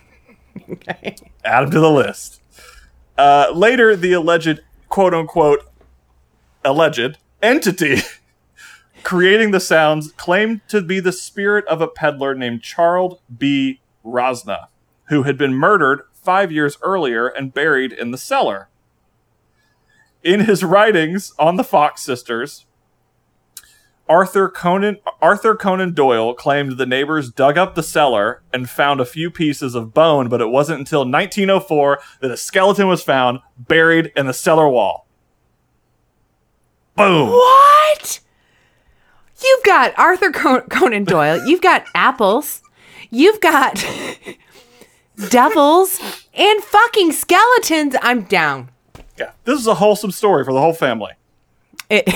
[0.70, 1.16] Okay.
[1.44, 2.40] Add them to the list.
[3.16, 5.60] Uh, later, the alleged quote unquote
[6.64, 7.98] alleged entity
[9.04, 13.80] creating the sounds claimed to be the spirit of a peddler named Charles B.
[14.04, 14.66] Rosma,
[15.08, 18.68] who had been murdered five years earlier and buried in the cellar.
[20.22, 22.66] In his writings on the Fox sisters,
[24.08, 29.04] Arthur Conan Arthur Conan Doyle claimed the neighbors dug up the cellar and found a
[29.04, 34.10] few pieces of bone, but it wasn't until 1904 that a skeleton was found buried
[34.16, 35.06] in the cellar wall.
[36.96, 37.30] Boom.
[37.30, 38.20] What?
[39.44, 41.46] You've got Arthur Con- Conan Doyle.
[41.46, 42.62] You've got apples.
[43.10, 43.84] You've got
[45.30, 46.00] devils
[46.34, 47.96] and fucking skeletons.
[48.02, 48.70] I'm down.
[49.18, 51.12] Yeah, this is a wholesome story for the whole family.
[51.90, 52.06] It,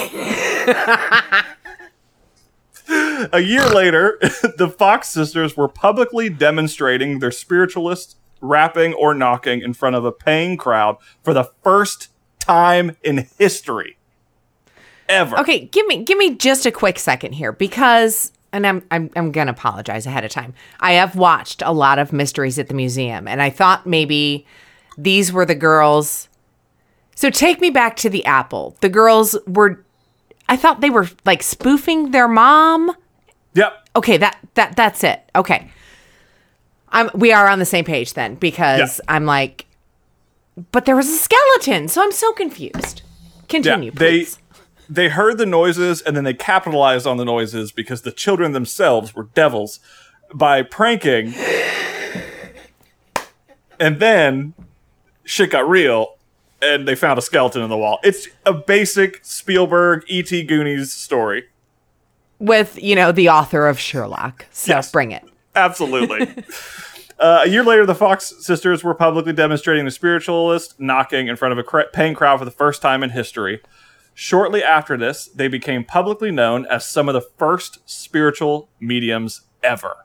[3.33, 4.19] A year later,
[4.59, 10.13] the Fox sisters were publicly demonstrating their spiritualist rapping or knocking in front of a
[10.13, 13.97] paying crowd for the first time in history.
[15.09, 15.39] Ever.
[15.41, 19.33] okay, give me give me just a quick second here because and I'm I'm I'm
[19.33, 20.55] going to apologize ahead of time.
[20.81, 24.47] I have watched a lot of mysteries at the museum and I thought maybe
[24.99, 26.29] these were the girls
[27.15, 28.77] So take me back to the apple.
[28.81, 29.85] The girls were
[30.49, 32.95] I thought they were like spoofing their mom.
[33.55, 33.89] Yep.
[33.97, 35.23] Okay, that that that's it.
[35.35, 35.71] Okay.
[36.91, 39.15] I'm we are on the same page then because Yeah.
[39.15, 39.67] I'm like
[40.71, 43.01] but there was a skeleton, so I'm so confused.
[43.49, 44.39] Continue, Yeah, they please.
[44.95, 49.15] They heard the noises and then they capitalized on the noises because the children themselves
[49.15, 49.81] were devils
[50.35, 51.35] by pranking.
[53.81, 54.55] and then
[55.25, 56.17] shit got real
[56.61, 57.99] and they found a skeleton in the wall.
[58.05, 60.45] It's a basic Spielberg E.T.
[60.45, 61.45] Goonies story.
[62.39, 64.47] With, you know, the author of Sherlock.
[64.53, 64.91] So Yes.
[64.93, 65.25] bring it.
[65.55, 66.29] Absolutely.
[67.19, 71.53] uh, a year later, the Fox sisters were publicly demonstrating the spiritualist knocking in front
[71.53, 73.61] of a cra- paying crowd for the first time in history.
[74.15, 80.05] Shortly after this, they became publicly known as some of the first spiritual mediums ever.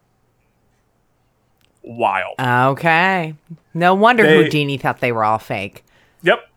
[1.84, 2.36] Wild.
[2.39, 3.36] Okay.
[3.74, 5.84] No wonder They- Houdini thought they were all fake.
[6.24, 6.50] Yep.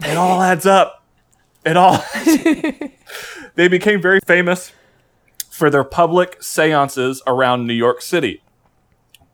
[0.00, 1.02] It all adds up.
[1.64, 2.02] It all.
[3.54, 4.72] they became very famous
[5.50, 8.42] for their public seances around New York City.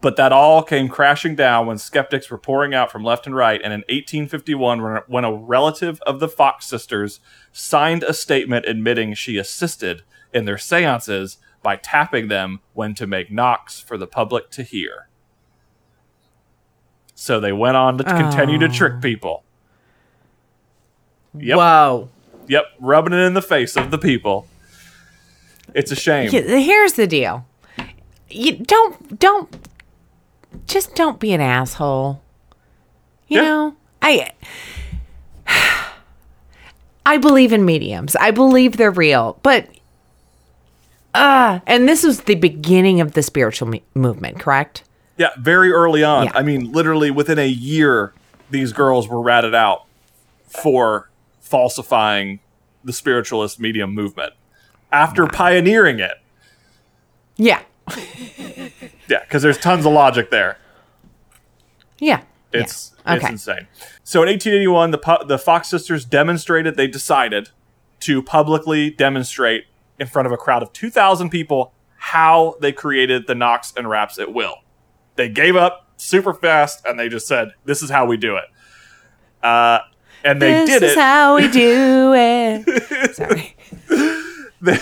[0.04, 3.58] But that all came crashing down when skeptics were pouring out from left and right.
[3.64, 7.20] And in 1851, when- a relative of the Fox sisters
[7.52, 13.32] signed a statement admitting she assisted in their seances by tapping them when to make
[13.32, 15.08] knocks for the public to hear.
[17.14, 19.00] So they went on to continue to trick oh.
[19.00, 19.42] people.
[21.32, 21.56] Yep.
[21.56, 22.10] Whoa.
[22.48, 24.48] Yep, rubbing it in the face of the people.
[25.72, 26.30] It's a shame.
[26.30, 27.46] Here's the deal.
[28.28, 29.63] You don't don't
[30.66, 32.20] just don't be an asshole.
[33.28, 33.44] You Yeah.
[33.44, 33.76] know?
[34.02, 34.30] I
[37.06, 38.16] I believe in mediums.
[38.16, 39.38] I believe they're real.
[39.42, 39.68] But
[41.14, 44.84] uh and this was the beginning of the spiritual me- movement, correct?
[45.16, 46.24] Yeah, very early on.
[46.26, 46.32] Yeah.
[46.34, 48.12] I mean, literally within a year,
[48.50, 49.84] these girls were ratted out
[50.46, 51.08] for
[51.40, 52.40] falsifying
[52.82, 54.32] the spiritualist medium movement
[54.90, 56.14] after pioneering it.
[57.36, 57.60] Yeah.
[59.06, 60.56] Yeah, because there's tons of logic there.
[61.98, 62.22] Yeah.
[62.52, 63.16] It's Yeah.
[63.16, 63.66] it's insane.
[64.02, 66.76] So in 1881, the the Fox sisters demonstrated.
[66.76, 67.50] They decided
[68.00, 69.66] to publicly demonstrate
[69.98, 74.18] in front of a crowd of 2,000 people how they created the knocks and raps
[74.18, 74.56] at will.
[75.16, 78.44] They gave up super fast and they just said, "This is how we do it."
[79.42, 79.80] Uh,
[80.24, 80.98] and they this did is it.
[80.98, 83.14] how we do it.
[83.14, 83.56] Sorry.
[84.62, 84.78] they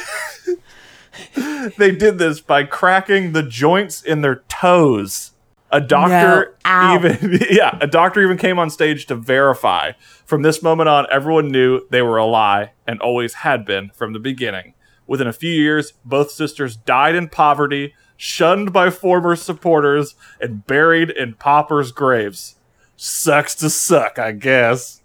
[1.79, 5.33] did this by cracking the joints in their toes.
[5.71, 6.95] A doctor No.
[6.95, 9.93] Even yeah, a doctor even came on stage to verify.
[10.27, 14.13] From this moment on, everyone knew they were a lie and always had been from
[14.13, 14.75] the beginning.
[15.07, 21.11] Within a few years, both sisters died in poverty, shunned by former supporters, and buried
[21.11, 22.57] in paupers' graves.
[22.97, 25.03] Sucks to suck, I guess.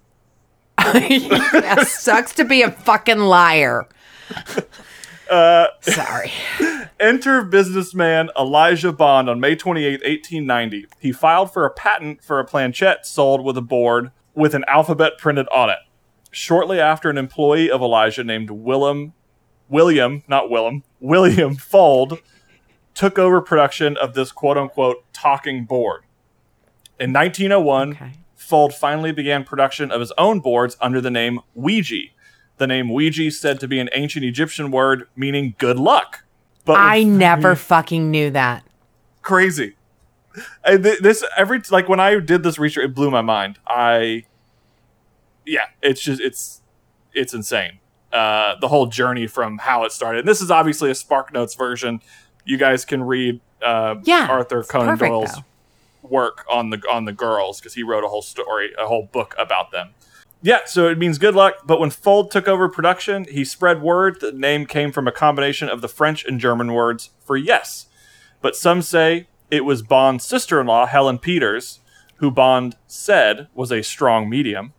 [0.93, 3.87] yeah, sucks to be a fucking liar.
[5.29, 6.31] Uh, Sorry.
[6.99, 10.85] Enter businessman Elijah Bond on May 28, 1890.
[10.99, 15.17] He filed for a patent for a planchette sold with a board with an alphabet
[15.17, 15.77] printed on it.
[16.31, 19.13] Shortly after, an employee of Elijah named Willem,
[19.69, 22.19] William, not Willem, William Fuld,
[22.93, 26.03] took over production of this quote unquote talking board.
[26.99, 28.11] In 1901, Okay.
[28.37, 32.03] Fuld finally began production of his own boards under the name Ouija.
[32.57, 36.23] The name Ouija said to be an ancient Egyptian word meaning good luck.
[36.65, 38.63] But I never fucking knew that.
[39.21, 39.75] crazy.
[40.63, 43.57] And th- this every like when I did this research, it blew my mind.
[43.67, 44.25] I,
[45.45, 46.61] yeah, it's just it's
[47.13, 47.79] it's insane.
[48.11, 50.19] Uh, the whole journey from how it started.
[50.19, 52.01] And this is obviously a Spark Notes version.
[52.45, 55.43] You guys can read uh, Yeah, Arthur Conan perfect, Doyle's though.
[56.07, 59.33] work on the on the girls because he wrote a whole story, a whole book
[59.39, 59.89] about them.
[60.41, 61.55] Yeah, so it means good luck.
[61.65, 65.11] But when Fuld took over production, he spread word that the name came from a
[65.11, 67.87] combination of the French and German words for yes.
[68.41, 71.79] But some say it was Bond's sister in law, Helen Peters,
[72.15, 74.73] who Bond said was a strong medium,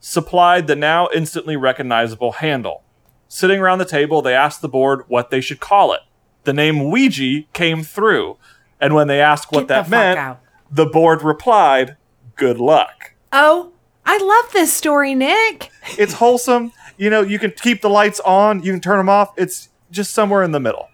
[0.00, 2.82] supplied the now instantly recognizable handle.
[3.28, 6.00] Sitting around the table, they asked the board what they should call it.
[6.44, 8.38] The name Ouija came through,
[8.80, 10.38] and when they asked what Get that fuck meant,
[10.70, 11.96] the board replied,
[12.36, 13.12] Good luck.
[13.32, 13.72] Oh,
[14.10, 15.70] I love this story, Nick.
[15.98, 16.72] It's wholesome.
[16.96, 19.34] You know, you can keep the lights on, you can turn them off.
[19.36, 20.88] It's just somewhere in the middle.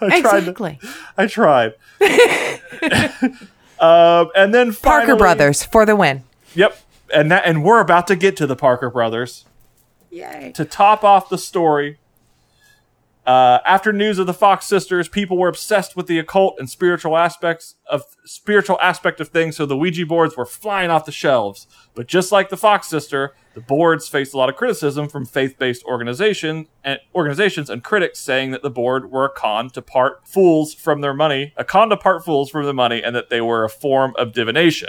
[0.00, 0.30] I tried.
[0.30, 0.80] to- Exactly.
[1.18, 1.74] I tried.
[3.78, 6.24] um, and then Parker Brothers for the win.
[6.54, 6.78] Yep.
[7.12, 9.44] And that, and we're about to get to the Parker brothers.
[10.10, 10.52] Yay.
[10.54, 11.98] To top off the story,
[13.30, 17.16] uh, after news of the Fox sisters, people were obsessed with the occult and spiritual
[17.16, 19.54] aspects of spiritual aspect of things.
[19.54, 21.68] So the Ouija boards were flying off the shelves.
[21.94, 25.84] But just like the Fox sister, the boards faced a lot of criticism from faith-based
[25.84, 30.74] organization and organizations and critics, saying that the board were a con to part fools
[30.74, 33.62] from their money, a con to part fools from their money, and that they were
[33.62, 34.88] a form of divination.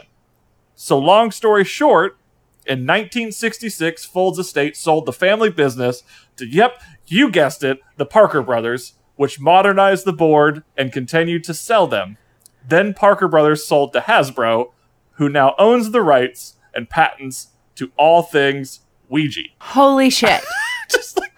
[0.73, 2.17] So, long story short,
[2.65, 6.03] in 1966, Fuld's estate sold the family business
[6.37, 11.53] to, yep, you guessed it, the Parker Brothers, which modernized the board and continued to
[11.53, 12.17] sell them.
[12.67, 14.71] Then Parker Brothers sold to Hasbro,
[15.13, 19.41] who now owns the rights, and patents to all things Ouija.
[19.59, 20.41] Holy shit.
[20.89, 21.31] Just like,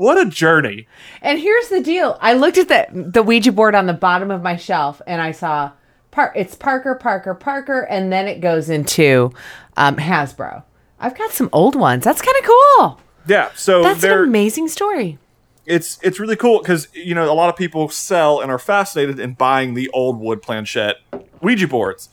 [0.00, 0.86] what a journey.
[1.20, 2.16] And here's the deal.
[2.22, 5.32] I looked at the the Ouija board on the bottom of my shelf and I
[5.32, 5.72] saw
[6.10, 9.30] Par- it's Parker, Parker, Parker, and then it goes into
[9.76, 10.64] um, Hasbro.
[10.98, 12.02] I've got some old ones.
[12.02, 13.00] That's kind of cool.
[13.26, 15.18] Yeah, so That's an amazing story.
[15.66, 19.20] it's it's really cool because you know a lot of people sell and are fascinated
[19.20, 20.96] in buying the old wood planchette
[21.40, 22.08] Ouija boards,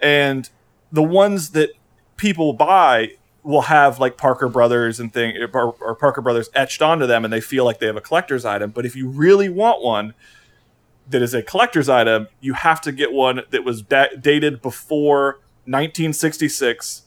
[0.00, 0.48] and
[0.92, 1.70] the ones that
[2.16, 3.10] people buy
[3.42, 7.32] will have like Parker Brothers and thing or, or Parker Brothers etched onto them, and
[7.32, 8.70] they feel like they have a collector's item.
[8.70, 10.14] But if you really want one
[11.10, 15.40] that is a collector's item, you have to get one that was da- dated before
[15.66, 17.02] 1966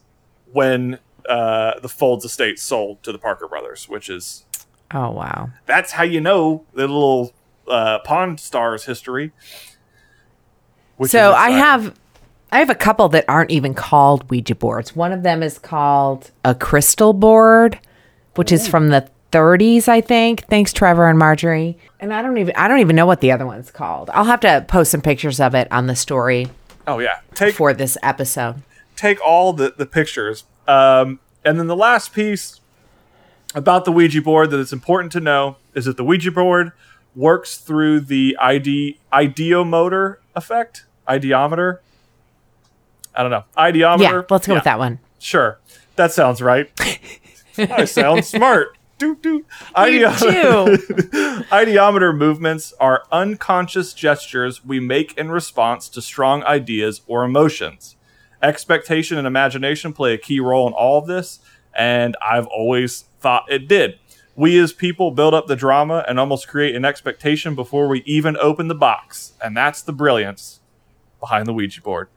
[0.52, 4.46] when uh, the Fuld's estate sold to the Parker Brothers, which is
[4.92, 5.50] Oh wow.
[5.66, 7.34] that's how you know the little
[7.68, 9.32] uh, Pawn Stars history.
[11.06, 11.94] so I have
[12.52, 14.96] I have a couple that aren't even called Ouija boards.
[14.96, 17.78] One of them is called a crystal board,
[18.36, 20.46] which is from the 30s, I think.
[20.46, 21.78] Thanks, Trevor and Marjorie.
[22.00, 24.10] And I don't even I don't even know what the other one's called.
[24.14, 26.48] I'll have to post some pictures of it on the story
[26.88, 28.62] Oh yeah, take for this episode.
[28.96, 32.60] take all the the pictures, um, and then the last piece
[33.56, 36.72] about the Ouija board that it's important to know is that the Ouija board
[37.16, 41.80] works through the ID ideomotor effect, ideometer.
[43.16, 44.00] I don't know ideometer.
[44.02, 44.58] Yeah, let's go Yeah.
[44.58, 45.00] with that one.
[45.20, 45.60] Sure,
[45.96, 46.70] that sounds right.
[47.58, 48.78] I sound smart.
[49.00, 49.46] Doot, doot.
[49.78, 50.78] You Ideo- do.
[51.52, 57.96] Ideometer movements are unconscious gestures we make in response to strong ideas or emotions.
[58.42, 61.40] Expectation and imagination play a key role in all of this,
[61.76, 64.00] and I've always thought it did.
[64.36, 68.38] We as people build up the drama and almost create an expectation before we even
[68.38, 70.60] open the box, and that's the brilliance
[71.20, 72.10] behind the Ouija board.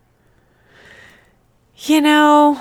[1.76, 2.60] You know,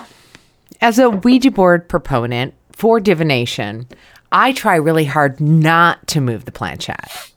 [0.79, 3.87] as a Ouija board proponent for divination,
[4.31, 7.31] I try really hard not to move the planchette.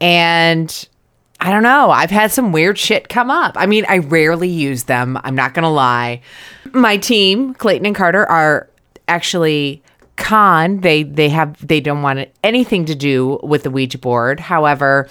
[0.00, 0.88] And
[1.38, 3.54] I don't know, I've had some weird shit come up.
[3.56, 6.22] I mean, I rarely use them, I'm not going to lie.
[6.72, 8.68] My team, Clayton and Carter, are
[9.06, 9.82] actually
[10.16, 10.80] con.
[10.80, 14.40] They they have they don't want anything to do with the Ouija board.
[14.40, 15.08] However,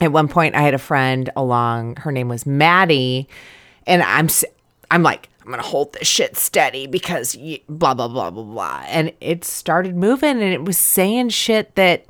[0.00, 3.28] at one point I had a friend along, her name was Maddie,
[3.86, 4.28] and I'm
[4.90, 7.36] I'm like I'm gonna hold this shit steady because
[7.68, 12.06] blah blah blah blah blah, and it started moving and it was saying shit that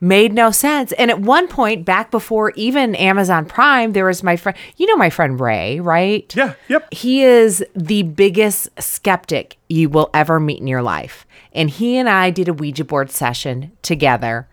[0.00, 0.92] made no sense.
[0.92, 4.56] And at one point, back before even Amazon Prime, there was my friend.
[4.76, 6.34] You know my friend Ray, right?
[6.34, 6.92] Yeah, yep.
[6.92, 11.26] He is the biggest skeptic you will ever meet in your life.
[11.52, 14.48] And he and I did a Ouija board session together,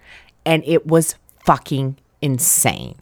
[0.45, 2.99] and it was fucking insane.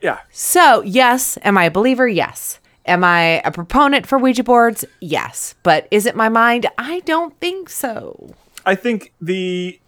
[0.00, 0.20] Yeah.
[0.30, 2.06] So, yes, am I a believer?
[2.06, 2.60] Yes.
[2.86, 4.84] Am I a proponent for Ouija boards?
[5.00, 5.54] Yes.
[5.62, 6.66] But is it my mind?
[6.76, 8.34] I don't think so.
[8.66, 9.80] I think the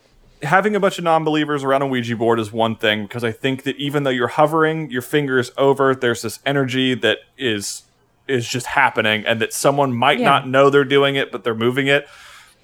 [0.43, 3.63] having a bunch of non-believers around a Ouija board is one thing because I think
[3.65, 7.83] that even though you're hovering your fingers over, there's this energy that is
[8.29, 10.25] is just happening, and that someone might Yeah.
[10.25, 12.09] not know they're doing it, but they're moving it.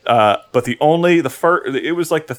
[0.04, 2.38] Uh, but the only the first it was like the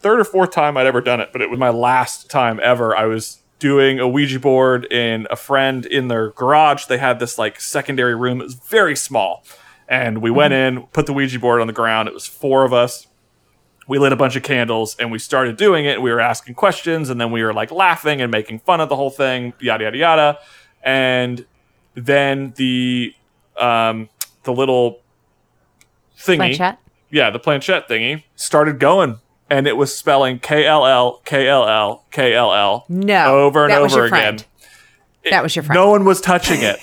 [0.00, 2.96] third or fourth time I'd ever done it, but it was my last time ever.
[2.96, 6.86] I was doing a Ouija board in a friend in their garage.
[6.86, 8.40] They had this like secondary room.
[8.40, 9.44] It was very small.
[9.86, 12.08] And we went in, put the Ouija board on the ground.
[12.08, 13.06] It was four of us.
[13.90, 16.00] We lit a bunch of candles and we started doing it.
[16.00, 18.94] We were asking questions and then we were like laughing and making fun of the
[18.94, 20.38] whole thing, yada yada yada.
[20.84, 21.44] And
[21.94, 23.12] then the
[23.58, 24.08] um
[24.44, 25.00] the little
[26.16, 26.78] thingy Planchette?
[27.10, 29.18] yeah, the planchette thingy started going,
[29.50, 33.38] and it was spelling K L L K L L K L L No.
[33.40, 34.08] over and over again.
[34.38, 34.46] friend.
[35.30, 35.74] that was your friend.
[35.76, 36.78] No one was touching it.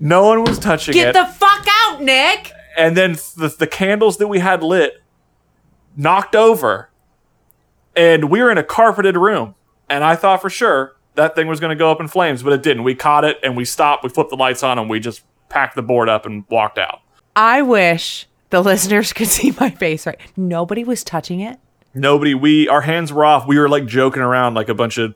[0.00, 1.12] No one was touching Get it.
[1.12, 2.52] Get the fuck out, Nick.
[2.78, 5.02] and then the, the candles that we had lit
[5.98, 6.88] knocked over,
[7.94, 9.54] and we were in a carpeted room.
[9.90, 12.52] And I thought for sure that thing was going to go up in flames, but
[12.54, 12.84] it didn't.
[12.84, 14.04] We caught it and we stopped.
[14.04, 17.00] We flipped the lights on and we just packed the board up and walked out.
[17.34, 20.18] I wish the listeners could see my face right.
[20.36, 21.58] Nobody was touching it.
[21.94, 25.14] nobody we our hands were off we were like joking around like a bunch of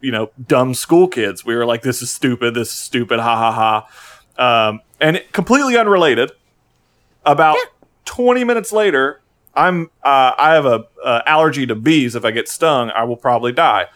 [0.00, 3.34] you know dumb school kids we were like this is stupid this is stupid ha
[3.36, 3.86] ha
[4.36, 6.30] ha um, and it, completely unrelated
[7.24, 7.56] about
[8.04, 9.20] 20 minutes later
[9.56, 13.16] i'm uh, i have a uh, allergy to bees if i get stung i will
[13.16, 13.86] probably die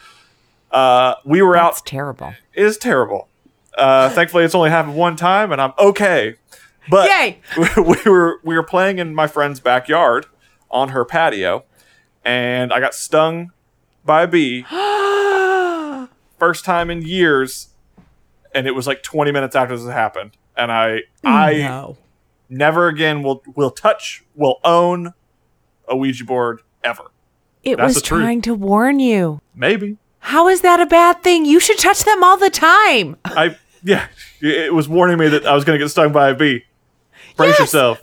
[0.71, 2.35] uh, we were That's out terrible.
[2.53, 3.29] it is terrible
[3.77, 6.37] uh, thankfully it's only happened one time and i'm okay
[6.91, 7.39] but Yay!
[7.77, 10.27] we were we were playing in my friend's backyard
[10.71, 11.65] on her patio,
[12.25, 13.53] and I got stung
[14.05, 14.63] by a bee.
[16.39, 17.69] First time in years,
[18.55, 20.33] and it was like 20 minutes after this happened.
[20.57, 21.97] And I, I no.
[22.49, 25.15] never again will will touch, will own
[25.89, 27.05] a Ouija board ever.
[27.63, 29.41] It That's was trying to warn you.
[29.55, 31.45] Maybe How is that a bad thing?
[31.45, 33.17] You should touch them all the time.
[33.25, 34.07] I, yeah,
[34.41, 36.65] it was warning me that I was going to get stung by a bee.
[37.37, 37.61] Brace Yes.
[37.61, 38.03] yourself.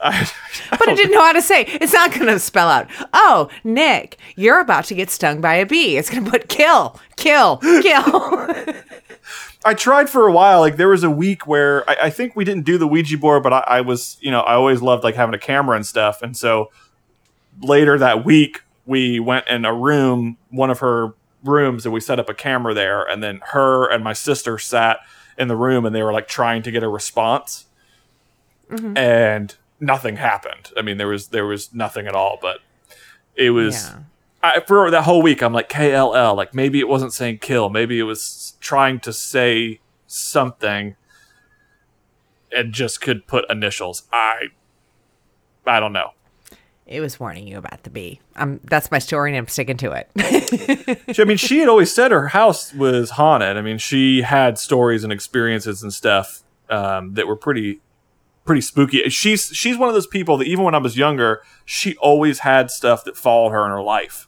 [0.00, 0.30] I,
[0.70, 1.62] But it didn't know how to say.
[1.66, 5.66] It's not going to spell out, oh, Nick, you're about to get stung by a
[5.66, 5.96] bee.
[5.96, 8.48] It's going to put kill, kill, kill.
[9.64, 10.60] I tried for a while.
[10.60, 13.42] Like there was a week where I, I think we didn't do the Ouija board,
[13.42, 16.22] but I, I was, you know, I always loved like having a camera and stuff.
[16.22, 16.70] And so
[17.60, 21.12] later that week, we went in a room, one of her
[21.44, 23.02] rooms, and we set up a camera there.
[23.02, 25.00] And then her and my sister sat
[25.36, 27.66] in the room, and they were like trying to get a response,
[28.70, 28.96] mm-hmm.
[28.96, 30.70] and nothing happened.
[30.76, 32.38] I mean, there was there was nothing at all.
[32.40, 32.60] But
[33.34, 33.88] it was.
[33.88, 33.98] Yeah.
[34.42, 36.36] I, for that whole week, I'm like KLL.
[36.36, 37.70] Like maybe it wasn't saying kill.
[37.70, 40.94] Maybe it was trying to say something,
[42.52, 44.04] and just could put initials.
[44.12, 44.48] I,
[45.66, 46.12] I don't know.
[46.86, 48.20] it was warning you about the bee.
[48.36, 50.10] Um, that's my story, and I'm sticking to it.
[51.14, 53.56] She- I mean, she had always said her house was haunted.
[53.56, 57.80] I mean, she had stories and experiences and stuff um, that were pretty,
[58.46, 59.06] pretty spooky.
[59.10, 62.70] She's she's one of those people that even when I was younger, she always had
[62.70, 64.27] stuff that followed her in her life.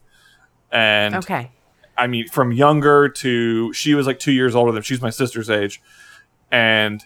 [0.73, 1.51] And okay.
[1.97, 5.51] I mean, from younger to she was like two years older than she's my sister's
[5.51, 5.83] age,
[6.51, 7.05] and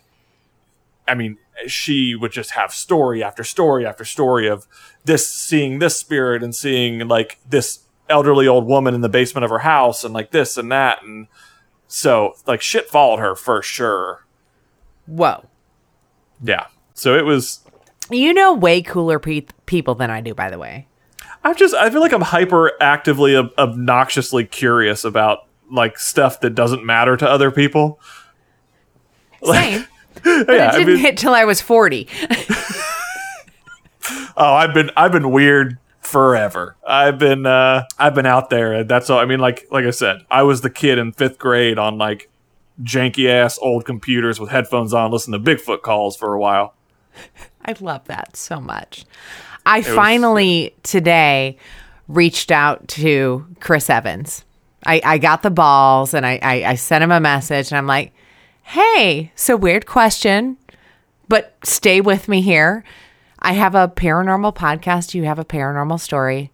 [1.08, 4.66] I mean, she would just have story after story after story of
[5.04, 9.50] this seeing this spirit and seeing like this elderly old woman in the basement of
[9.50, 11.26] her house and like this and that and
[11.86, 14.26] so like shit followed her for sure.
[15.06, 15.44] Whoa.
[16.42, 16.66] Yeah.
[16.94, 17.60] So it was.
[18.10, 20.86] You know way cooler pe- people than I do, by the way.
[21.44, 21.74] I'm just.
[21.74, 27.16] I feel like I'm hyper actively ob- obnoxiously curious about like stuff that doesn't matter
[27.16, 28.00] to other people.
[29.44, 29.86] Same.
[30.24, 32.08] yeah, But it didn't hit till I was 40.
[34.36, 36.76] Oh, I've been I've been weird forever.
[36.86, 39.90] I've been uh I've been out there and that's all I mean like like I
[39.90, 42.28] said, I was the kid in 5th grade on like
[42.82, 46.74] janky ass old computers with headphones on listening to Bigfoot calls for a while.
[47.64, 49.04] I love that so much.
[49.66, 51.58] I finally today
[52.08, 54.44] reached out to Chris Evans.
[54.86, 57.86] I, I got the balls and I, I, I sent him a message and I'm
[57.86, 58.12] like,
[58.62, 60.58] hey, so weird question,
[61.28, 62.84] but stay with me here.
[63.38, 65.14] I have a paranormal podcast.
[65.14, 66.50] You have a paranormal story?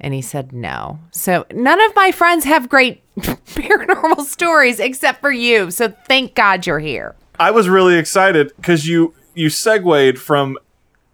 [0.00, 1.00] And he said no.
[1.10, 5.70] So none of my friends have great paranormal stories except for you.
[5.70, 7.14] So thank God you're here.
[7.38, 10.58] I was really excited cuz you you segued from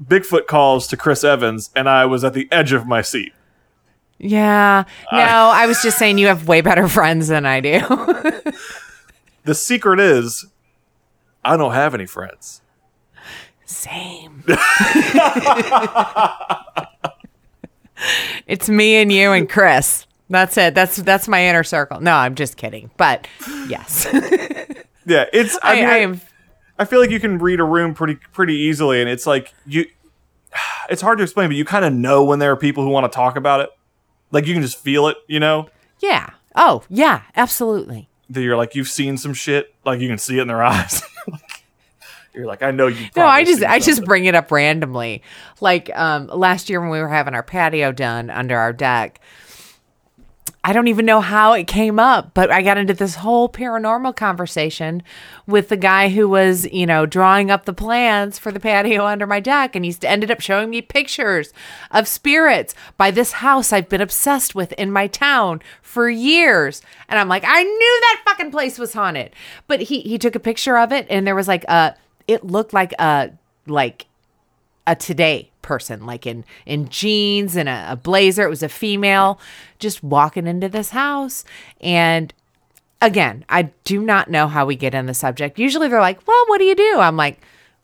[0.05, 3.33] Bigfoot calls to Chris Evans and I was at the edge of my seat.
[4.19, 4.85] Yeah.
[5.13, 7.81] No, I was just saying you have way better friends than I do.
[9.45, 10.47] The secret is
[11.45, 12.63] I don't have any friends.
[13.65, 14.43] Same.
[18.47, 20.07] it's me and you and Chris.
[20.29, 20.75] That's it.
[20.75, 22.01] That's that's my inner circle.
[22.01, 22.91] No, I'm just kidding.
[22.97, 23.27] But
[23.69, 24.07] yes.
[25.09, 26.21] Yeah, it's I, I, mean, I I- am
[26.79, 29.87] I feel like you can read a room pretty pretty easily, and it's like you.
[30.89, 33.11] It's hard to explain, but you kind of know when there are people who want
[33.11, 33.71] to talk about it.
[34.31, 35.69] Like you can just feel it, you know.
[35.99, 36.31] Yeah.
[36.55, 38.09] Oh, yeah, absolutely.
[38.31, 39.75] That you're like you've seen some shit.
[39.85, 41.03] Like you can see it in their eyes.
[42.33, 43.09] you're like I know you.
[43.17, 45.23] No, I just I just bring it up randomly.
[45.61, 49.21] Like um last year when we were having our patio done under our deck.
[50.67, 54.17] I don't even know how it came up, but I got into this whole paranormal
[54.17, 55.05] conversation
[55.47, 59.29] with the guy who was, you know, drawing up the plans for the patio under
[59.29, 59.77] my deck.
[59.77, 61.53] And he ended up showing me pictures
[61.93, 66.83] of spirits by this house I've been obsessed with in my town for years.
[67.09, 69.31] And I'm like, I knew that fucking place was haunted.
[69.69, 71.95] But he, he took a picture of it and there was like a,
[72.27, 73.31] it looked like a,
[73.69, 74.07] like
[74.87, 79.41] a today person like in in jeans and a, a blazer it was a female
[79.81, 81.45] just walking into this house
[81.81, 82.33] and
[83.03, 86.45] again i do not know how we get in the subject usually they're like well
[86.47, 87.41] what do you do i'm like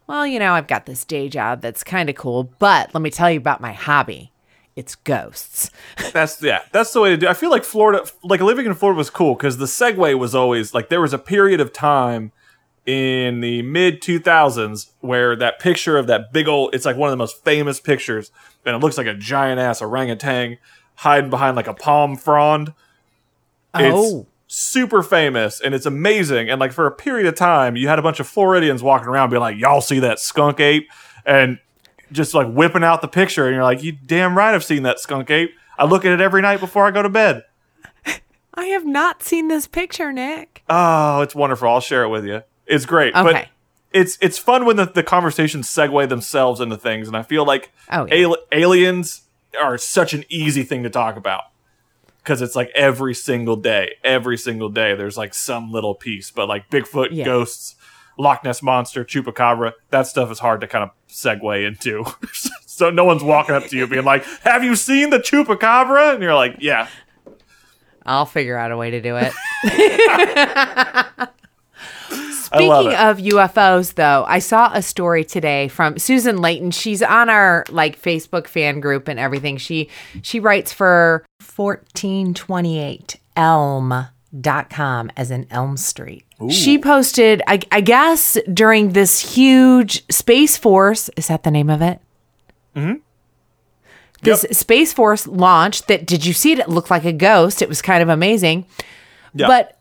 [0.06, 3.10] well you know i've got this day job that's kind of cool but let me
[3.10, 4.30] tell you about my hobby
[4.76, 5.70] it's ghosts
[6.12, 6.62] That's yeah.
[6.72, 7.26] That's the way to do.
[7.26, 7.30] It.
[7.30, 10.74] I feel like Florida, like living in Florida, was cool because the segue was always
[10.74, 12.32] like there was a period of time
[12.84, 17.12] in the mid 2000s where that picture of that big old it's like one of
[17.12, 18.32] the most famous pictures
[18.66, 20.58] and it looks like a giant ass orangutan
[20.96, 22.74] hiding behind like a palm frond
[23.74, 27.86] oh it's super famous and it's amazing and like for a period of time you
[27.86, 30.88] had a bunch of floridians walking around being like y'all see that skunk ape
[31.24, 31.58] and
[32.10, 34.98] just like whipping out the picture and you're like you damn right i've seen that
[34.98, 37.44] skunk ape i look at it every night before i go to bed
[38.54, 40.62] I have not seen this picture, Nick.
[40.68, 41.68] Oh, it's wonderful.
[41.68, 42.42] I'll share it with you.
[42.66, 43.12] It's great.
[43.14, 43.48] But
[43.92, 47.70] it's it's fun when the, the conversations segue themselves into things, and I feel like
[47.90, 48.24] Oh, yeah.
[48.26, 49.22] ali- aliens
[49.60, 51.42] are such an easy thing to talk about
[52.18, 56.30] because it's like every single day, every single day, there's like some little piece.
[56.30, 57.24] But like Bigfoot, Yeah.
[57.26, 57.74] ghosts,
[58.18, 62.04] Loch Ness monster, chupacabra, that stuff is hard to kind of segue into.
[62.66, 66.22] so no one's walking up to you being like, "Have you seen the chupacabra?" And
[66.22, 66.88] you're like, "Yeah."
[68.04, 69.32] I'll figure out a way to do it.
[72.54, 76.70] Speaking of UFOs, though, I saw a story today from Susan Layton.
[76.70, 79.56] She's on our like Facebook fan group and everything.
[79.56, 79.88] She
[80.22, 81.24] she writes for
[81.54, 86.24] 1428 elm.com as in Elm Street.
[86.50, 91.08] She posted, I, I guess, during this huge Space Force.
[91.16, 92.00] Is that the name of it?
[92.74, 92.94] Mm-hmm.
[94.22, 96.58] This Space Force launch that did you see it?
[96.60, 97.62] It looked like a ghost.
[97.62, 98.66] It was kind of amazing.
[99.34, 99.46] Yeah.
[99.46, 99.76] But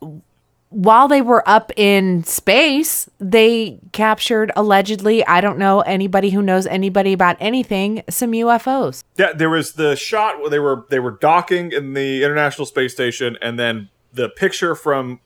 [0.72, 6.66] while they were up in space, they captured allegedly, I don't know anybody who knows
[6.66, 9.04] anybody about anything, some UFOs.
[9.16, 12.92] Yeah, there was the shot where they were they were docking in the International Space
[12.92, 15.20] Station, and then the picture from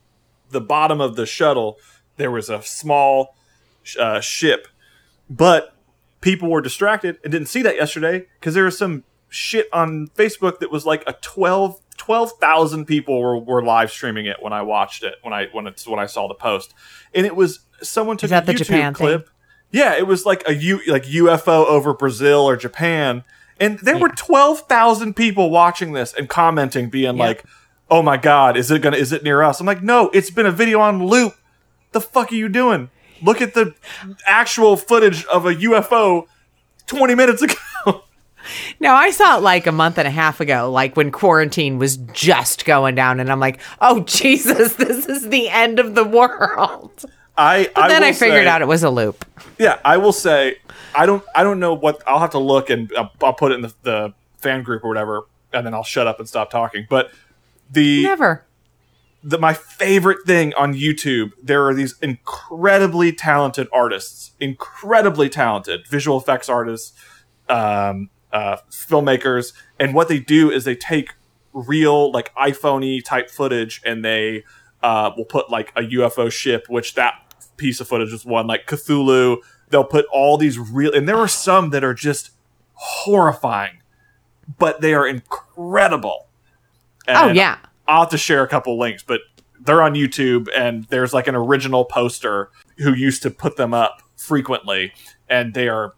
[0.51, 1.79] the bottom of the shuttle,
[2.17, 3.37] there was a small
[3.99, 4.69] uh, ship,
[5.31, 5.75] but
[6.21, 10.59] people were distracted and didn't see that yesterday because there was some shit on Facebook
[10.61, 15.03] that was like a 12 12,000 people were, were live streaming it when I watched
[15.03, 16.73] it when I when it's when I saw the post
[17.13, 19.07] and it was someone took a the YouTube Japan thing?
[19.07, 19.31] clip
[19.71, 23.25] yeah, it was like a U like UFO over Brazil or Japan,
[23.59, 27.45] and there were twelve thousand people watching this and commenting, being like,
[27.91, 28.97] "Oh my god, is it gonna?
[28.97, 31.35] Is it near us?" I'm like, "No, it's been a video on loop.
[31.93, 32.91] The fuck are you doing?
[33.23, 33.75] Look at the
[34.27, 36.27] actual footage of a UFO
[36.87, 37.55] twenty minutes ago."
[38.81, 41.97] Now, I saw it like a month and a half ago, like when quarantine was
[42.13, 47.05] just going down, and I'm like, oh, Jesus, this is the end of the world.
[47.39, 49.25] I But then I figured say- out it was a loop.
[49.59, 50.57] Yeah, I will say
[50.95, 53.57] I don't I don't know what I'll have to look and I'll, I'll put it
[53.57, 56.87] in the, the fan group or whatever, and then I'll shut up and stop talking.
[56.89, 57.11] But
[57.71, 58.45] the Never.
[59.23, 66.19] the my favorite thing on YouTube, there are these incredibly talented artists, incredibly talented visual
[66.19, 66.93] effects artists,
[67.49, 71.15] um, uh, filmmakers, and what they do is they take
[71.53, 74.45] real like iPhoney type footage and they
[74.83, 77.15] uh, will put like a UFO ship, which that
[77.57, 79.39] piece of footage was one like Cthulhu.
[79.71, 82.31] They'll put all these real, and there are some that are just
[82.75, 83.79] horrifying,
[84.59, 86.29] but they are incredible.
[87.09, 87.59] Oh, yeah.
[87.89, 89.21] I'll have to share a couple links, but
[89.61, 94.03] they're on YouTube, and there's like an original poster who used to put them up
[94.17, 94.93] frequently,
[95.29, 95.95] and they are,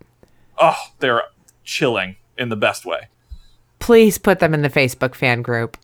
[0.59, 1.23] oh, they're
[1.69, 3.09] chilling in the best way.
[3.79, 5.77] Please put them in the Facebook fan group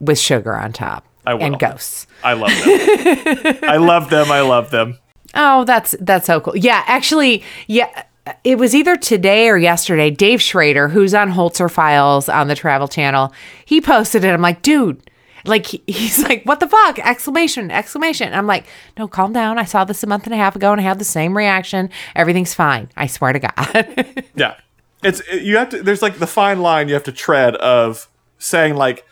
[0.00, 1.42] with sugar on top I will.
[1.42, 2.06] and ghosts.
[2.24, 3.58] I love them.
[3.62, 4.32] I love them.
[4.32, 4.98] I love them.
[5.34, 6.56] Oh, that's that's so cool.
[6.56, 8.04] Yeah, actually, yeah,
[8.42, 10.10] it was either today or yesterday.
[10.10, 13.32] Dave Schrader, who's on Holzer Files on the Travel Channel,
[13.66, 14.28] he posted it.
[14.32, 15.02] I'm like, dude,
[15.44, 16.98] like he's like, what the fuck?
[17.00, 17.70] Exclamation!
[17.70, 18.32] Exclamation!
[18.32, 18.64] I'm like,
[18.96, 19.58] no, calm down.
[19.58, 21.90] I saw this a month and a half ago, and I had the same reaction.
[22.16, 22.88] Everything's fine.
[22.96, 24.24] I swear to God.
[24.34, 24.54] Yeah.
[25.02, 28.74] It's you have to there's like the fine line you have to tread of saying
[28.74, 29.04] like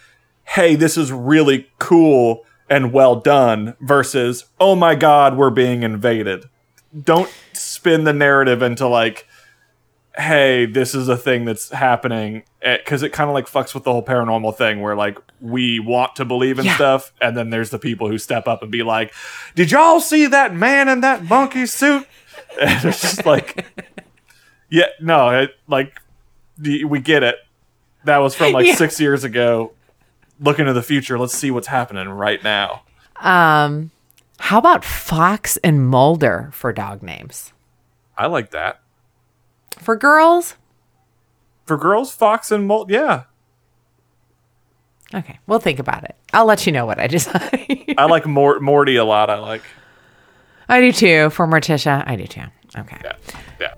[0.45, 6.49] hey this is really cool and well done versus oh my god we're being invaded.
[7.05, 9.27] Don't spin the narrative into like
[10.19, 13.85] hey this is a thing that's happening eh, cuz it kind of like fucks with
[13.85, 16.75] the whole paranormal thing where like we want to believe in Yeah.
[16.75, 19.13] stuff and then there's the people who step up and be like
[19.55, 22.07] did y'all see that man in that monkey suit
[22.61, 23.67] and it's just like
[24.71, 26.01] yeah, no, it, like
[26.63, 27.37] we get it.
[28.05, 28.75] That was from like Yeah.
[28.77, 29.73] six years ago.
[30.41, 31.19] Look into the future.
[31.19, 32.83] Let's see what's happening right now.
[33.21, 33.91] um,
[34.39, 37.53] how about Fox and Mulder for dog names?
[38.19, 38.81] I like that
[39.79, 40.57] For girls,
[41.65, 42.13] for girls.
[42.15, 42.91] Fox and Molt.
[42.91, 43.25] Yeah,
[45.15, 46.15] okay, we'll think about it.
[46.33, 47.95] I'll let you know what I decide.
[47.97, 49.31] I like Mort- Morty a lot.
[49.31, 49.63] I like.
[50.69, 51.31] I do too.
[51.31, 52.43] For Morticia, I do too.
[52.77, 52.99] Okay.
[53.05, 53.13] Yeah,
[53.61, 53.75] yeah.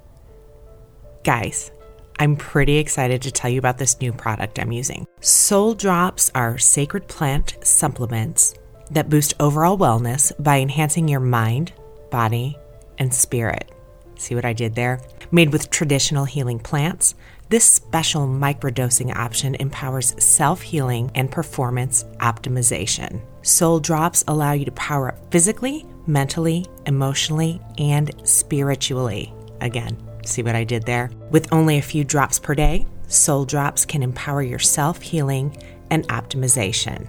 [1.29, 1.73] Guys,
[2.19, 5.07] I'm pretty excited to tell you about this new product I'm using.
[5.21, 8.55] Soul Drops are sacred plant supplements
[8.93, 11.75] that boost overall wellness by enhancing your mind,
[12.11, 12.57] body,
[12.97, 13.71] and spirit.
[14.17, 15.03] See what I did there?
[15.31, 17.15] Made with traditional healing plants,
[17.51, 23.21] this special microdosing option empowers self healing and performance optimization.
[23.43, 29.35] Soul Drops allow you to power up physically, mentally, emotionally, and spiritually.
[29.61, 31.11] Again, see what I did there?
[31.31, 35.57] With only a few drops per day, Soul Drops can empower your self healing
[35.91, 37.09] and optimization.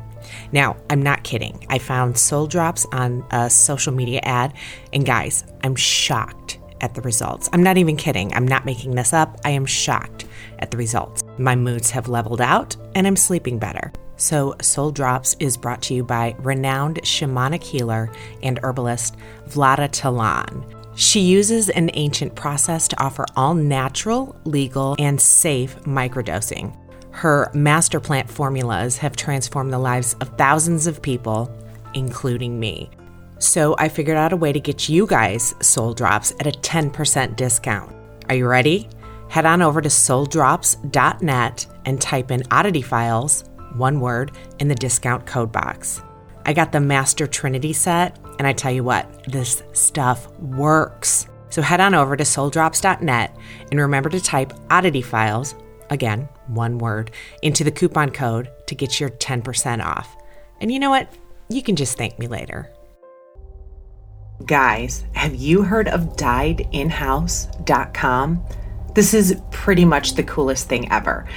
[0.51, 1.65] Now, I'm not kidding.
[1.69, 4.53] I found Soul Drops on a social media ad,
[4.93, 7.49] and guys, I'm shocked at the results.
[7.51, 8.33] I'm not even kidding.
[8.33, 9.39] I'm not making this up.
[9.43, 10.25] I am shocked
[10.59, 11.23] at the results.
[11.37, 13.91] My moods have leveled out, and I'm sleeping better.
[14.17, 18.11] So, Soul Drops is brought to you by renowned shamanic healer
[18.43, 19.15] and herbalist
[19.47, 20.78] Vlada Talan.
[20.99, 26.75] She uses an ancient process to offer all natural, legal, and safe microdosing.
[27.11, 31.49] Her master plant formulas have transformed the lives of thousands of people,
[31.93, 32.89] including me.
[33.37, 37.37] So I figured out a way to get you guys Soul Drops at a 10%
[37.37, 37.95] discount.
[38.27, 38.89] Are you ready?
[39.29, 43.45] Head on over to souldrops.net and type in oddity files,
[43.77, 46.01] one word, in the discount code box.
[46.49, 51.27] I got the Master Trinity set, and I tell you what, this stuff works.
[51.51, 53.37] So head on over to souldrops.net
[53.69, 55.53] and remember to type oddity files,
[55.91, 57.11] again, one word,
[57.43, 60.17] into the coupon code to get your 10% off.
[60.59, 61.13] And you know what?
[61.49, 62.73] You can just thank me later.
[64.47, 68.45] Guys, have you heard of diedinhouse.com?
[68.95, 71.27] This is pretty much the coolest thing ever.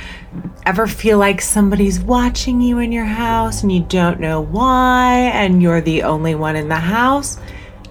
[0.64, 5.60] Ever feel like somebody's watching you in your house and you don't know why and
[5.60, 7.38] you're the only one in the house?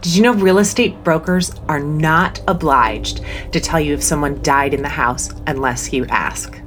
[0.01, 3.21] Did you know real estate brokers are not obliged
[3.51, 6.59] to tell you if someone died in the house unless you ask?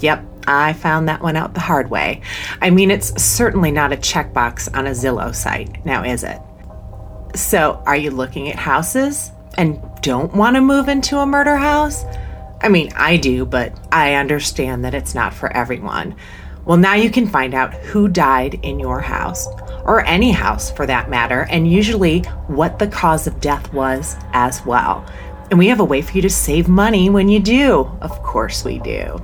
[0.00, 2.22] Yep, I found that one out the hard way.
[2.60, 6.40] I mean, it's certainly not a checkbox on a Zillow site, now is it?
[7.36, 12.04] So, are you looking at houses and don't want to move into a murder house?
[12.66, 16.16] I mean, I do, but I understand that it's not for everyone.
[16.64, 19.46] Well, now you can find out who died in your house,
[19.84, 24.66] or any house for that matter, and usually what the cause of death was as
[24.66, 25.06] well.
[25.48, 27.88] And we have a way for you to save money when you do.
[28.00, 29.22] Of course, we do.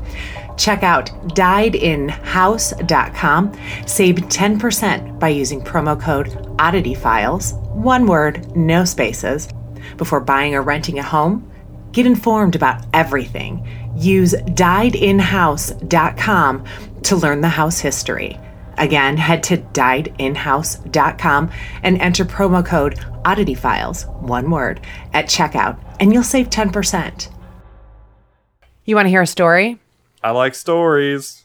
[0.57, 3.53] Check out diedinhouse.com.
[3.86, 6.28] Save 10% by using promo code
[6.59, 9.49] oddityfiles, one word, no spaces.
[9.97, 11.51] Before buying or renting a home,
[11.93, 13.66] get informed about everything.
[13.97, 14.32] Use
[15.43, 16.64] diedinhouse.com
[17.03, 18.38] to learn the house history.
[18.78, 21.51] Again, head to diedinhouse.com
[21.82, 24.80] and enter promo code oddityfiles, one word,
[25.12, 27.28] at checkout, and you'll save 10%.
[28.84, 29.78] You want to hear a story?
[30.24, 31.45] I like stories.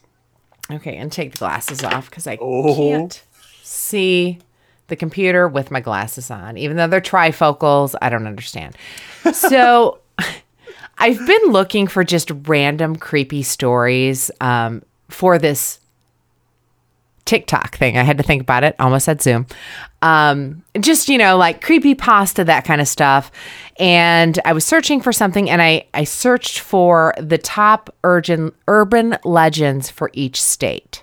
[0.70, 2.74] Okay, and take the glasses off because I Oh.
[2.74, 3.22] can't
[3.62, 4.38] see
[4.88, 7.94] the computer with my glasses on, even though they're trifocals.
[8.00, 8.74] I don't understand.
[9.32, 9.98] So
[10.98, 15.78] I've been looking for just random creepy stories um, for this
[17.24, 17.98] TikTok thing.
[17.98, 18.74] I had to think about it.
[18.80, 19.46] Almost said Zoom.
[20.00, 23.30] Um, just you know, like creepy pasta, that kind of stuff.
[23.78, 29.18] And I was searching for something, and I I searched for the top urban urban
[29.24, 31.02] legends for each state.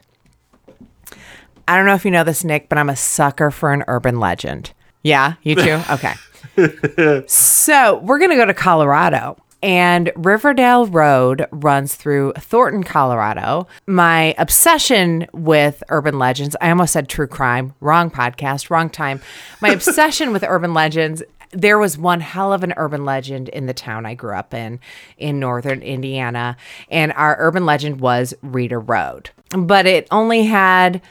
[1.67, 4.19] I don't know if you know this, Nick, but I'm a sucker for an urban
[4.19, 4.71] legend.
[5.03, 5.79] Yeah, you too.
[5.91, 6.13] Okay.
[7.27, 9.37] so we're gonna go to Colorado.
[9.63, 13.67] And Riverdale Road runs through Thornton, Colorado.
[13.87, 19.21] My obsession with urban legends, I almost said true crime, wrong podcast, wrong time.
[19.61, 23.73] My obsession with urban legends, there was one hell of an urban legend in the
[23.73, 24.79] town I grew up in,
[25.17, 26.57] in northern Indiana.
[26.89, 29.31] And our urban legend was Reeder Road.
[29.49, 31.01] But it only had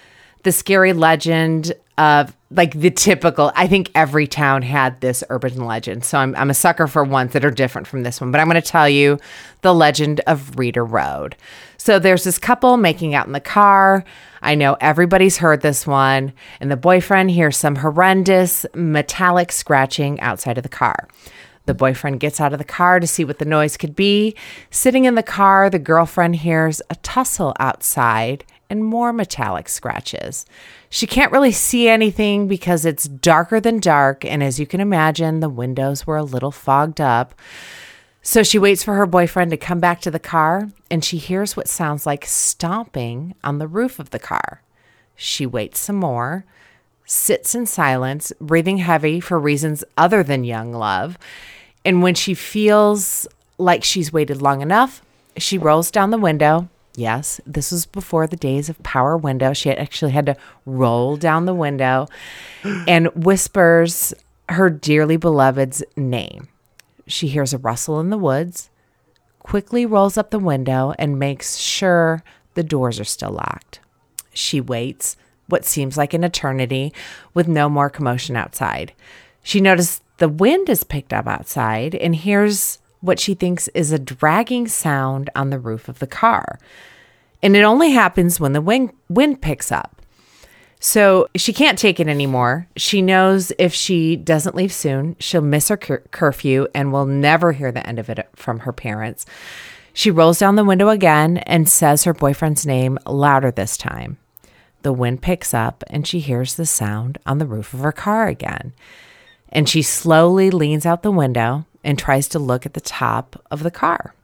[0.45, 6.05] the scary legend of like the typical i think every town had this urban legend.
[6.05, 8.49] So i'm, I'm a sucker for ones that are different from this one but i'm
[8.49, 9.18] going to tell you
[9.62, 11.36] the legend of Reeder Road.
[11.76, 14.05] So there's this couple making out in the car.
[14.42, 20.59] I know everybody's heard this one and the boyfriend hears some horrendous metallic scratching outside
[20.59, 21.09] of the car.
[21.66, 24.36] The boyfriend gets out of the car to see what the noise could be.
[24.70, 30.46] Sitting in the car, the girlfriend hears a tussle outside and more metallic scratches.
[30.90, 35.40] She can't really see anything because it's darker than dark, and as you can imagine,
[35.40, 37.34] the windows were a little fogged up.
[38.22, 41.56] So she waits for her boyfriend to come back to the car, and she hears
[41.56, 44.62] what sounds like stomping on the roof of the car.
[45.14, 46.44] She waits some more,
[47.04, 51.18] sits in silence, breathing heavy for reasons other than young love.
[51.84, 53.26] And when she feels
[53.58, 55.02] like she's waited long enough,
[55.36, 56.68] she rolls down the window.
[56.97, 59.53] Yes, this was before the days of power window.
[59.53, 62.07] She actually had to roll down the window
[62.64, 64.14] and whispers
[64.49, 66.49] her dearly beloved's name.
[67.07, 68.70] She hears a rustle in the woods,
[69.40, 72.22] quickly rolls up the window, and makes sure
[72.55, 73.80] the doors are still locked.
[74.32, 75.16] She waits
[75.49, 76.92] what seems like an eternity
[77.34, 78.92] with no more commotion outside.
[79.42, 83.98] She notices the wind has picked up outside and hears what she thinks is a
[83.98, 86.59] dragging sound on the roof of the car.
[87.42, 90.00] And it only happens when the wind, wind picks up.
[90.80, 92.66] So she can't take it anymore.
[92.76, 97.52] She knows if she doesn't leave soon, she'll miss her cur- curfew and will never
[97.52, 99.26] hear the end of it from her parents.
[99.92, 104.16] She rolls down the window again and says her boyfriend's name louder this time.
[104.80, 108.28] The wind picks up and she hears the sound on the roof of her car
[108.28, 108.72] again.
[109.50, 113.62] And she slowly leans out the window and tries to look at the top of
[113.62, 114.14] the car.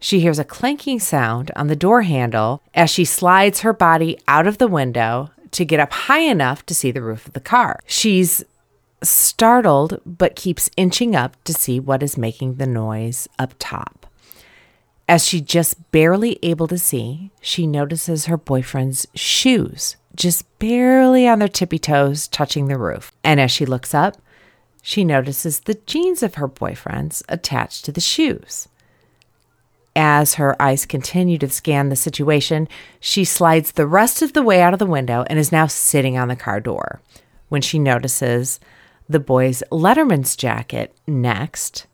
[0.00, 4.46] She hears a clanking sound on the door handle as she slides her body out
[4.46, 7.80] of the window to get up high enough to see the roof of the car.
[7.86, 8.44] She's
[9.02, 14.06] startled but keeps inching up to see what is making the noise up top.
[15.08, 21.38] As she just barely able to see, she notices her boyfriend's shoes just barely on
[21.38, 23.12] their tippy toes touching the roof.
[23.24, 24.16] And as she looks up,
[24.82, 28.68] she notices the jeans of her boyfriend's attached to the shoes.
[29.94, 32.68] As her eyes continue to scan the situation,
[33.00, 36.16] she slides the rest of the way out of the window and is now sitting
[36.16, 37.00] on the car door.
[37.48, 38.60] When she notices
[39.08, 41.86] the boy's Letterman's jacket next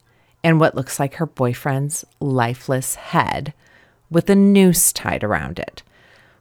[0.43, 3.55] and what looks like her boyfriend's lifeless head
[4.11, 5.83] with a noose tied around it.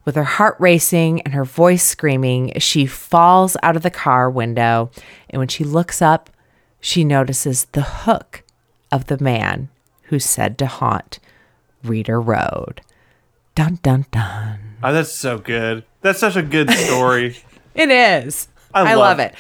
[0.06, 4.92] With her heart racing and her voice screaming, she falls out of the car window.
[5.30, 6.30] And when she looks up,
[6.82, 8.44] she notices the hook
[8.92, 9.70] of the man
[10.04, 11.20] who's said to haunt
[11.84, 12.82] Reeder Road.
[13.56, 14.60] Dun dun dun.
[14.84, 15.86] Oh, that's so good.
[16.02, 17.38] That's such a good story.
[17.76, 18.50] It is.
[18.72, 19.34] I I, love love it.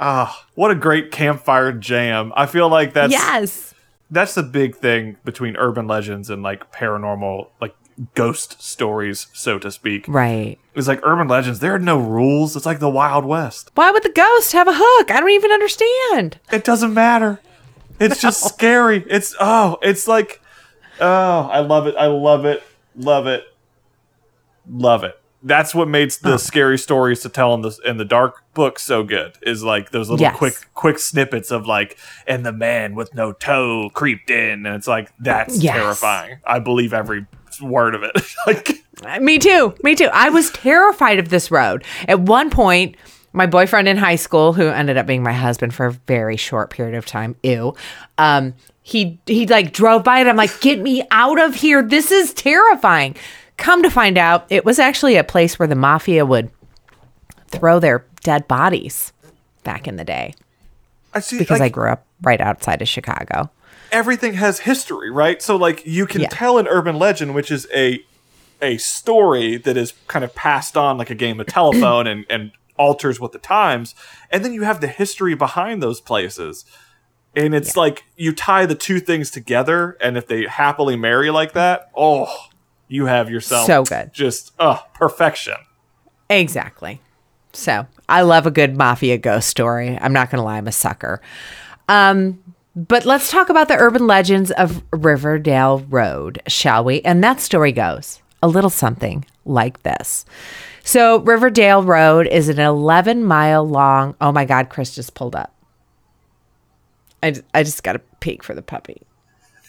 [0.00, 2.32] Ah, what a great campfire jam.
[2.34, 3.74] I feel like that's yes.
[4.10, 7.74] that's the big thing between urban legends and like paranormal like
[8.14, 10.06] ghost stories, so to speak.
[10.08, 10.58] Right.
[10.74, 12.56] It's like urban legends, there are no rules.
[12.56, 13.70] It's like the Wild West.
[13.74, 15.10] Why would the ghost have a hook?
[15.10, 16.38] I don't even understand.
[16.52, 17.40] It doesn't matter.
[18.00, 19.04] It's just scary.
[19.08, 20.40] It's oh, it's like
[21.00, 21.94] oh, I love it.
[21.96, 22.62] I love it.
[22.96, 23.44] Love it.
[24.68, 25.20] Love it.
[25.46, 29.02] That's what makes the scary stories to tell in the in the dark book so
[29.04, 29.36] good.
[29.42, 30.36] Is like those little Yes.
[30.36, 34.88] quick quick snippets of like and the man with no toe creeped in and it's
[34.88, 35.74] like that's Yes.
[35.76, 36.38] terrifying.
[36.46, 37.26] I believe every
[37.60, 38.12] word of it.
[38.46, 38.84] like
[39.20, 39.74] Me too.
[39.82, 40.08] Me too.
[40.12, 41.84] I was terrified of this road.
[42.08, 42.96] At one point,
[43.32, 46.70] my boyfriend in high school, who ended up being my husband for a very short
[46.70, 47.74] period of time, ew.
[48.18, 50.26] Um, he he like drove by it.
[50.26, 51.82] I'm like, get me out of here.
[51.82, 53.16] This is terrifying.
[53.56, 56.50] Come to find out, it was actually a place where the mafia would
[57.48, 59.12] throw their dead bodies
[59.62, 60.34] back in the day.
[61.12, 63.50] I see Because like, I grew up right outside of Chicago.
[63.94, 65.40] Everything has history, right?
[65.40, 66.28] So like you can Yeah.
[66.30, 68.04] tell an urban legend, which is a
[68.60, 72.52] a story that is kind of passed on like a game of telephone and and
[72.76, 73.94] alters with the times,
[74.30, 76.64] and then you have the history behind those places.
[77.36, 81.52] And it's like you tie the two things together, and if they happily marry like
[81.54, 82.32] that, oh,
[82.88, 84.12] you have yourself So good.
[84.12, 85.56] just uh perfection.
[86.30, 87.00] Exactly.
[87.52, 89.96] So I love a good mafia ghost story.
[90.00, 91.20] I'm not going to lie, I'm a sucker.
[91.88, 92.42] Um,
[92.76, 97.00] but let's talk about the urban legends of Riverdale Road, shall we?
[97.02, 100.24] And that story goes a little something like this.
[100.82, 104.14] So, Riverdale Road is an 11 mile long.
[104.20, 105.54] Oh my God, Chris just pulled up.
[107.22, 109.02] I, just got a peek for the puppy.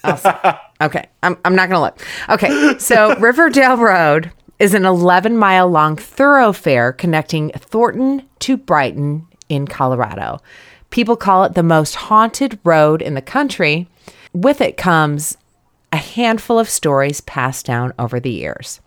[0.81, 2.01] Okay, I'm, I'm not going to look.
[2.29, 4.29] Okay, so Riverdale Road
[4.59, 10.39] is an 11 mile long thoroughfare connecting Thornton to Brighton in Colorado.
[10.95, 13.89] People call it the most haunted road in the country.
[14.31, 15.37] With it comes
[15.91, 18.79] a handful of stories passed down over the years.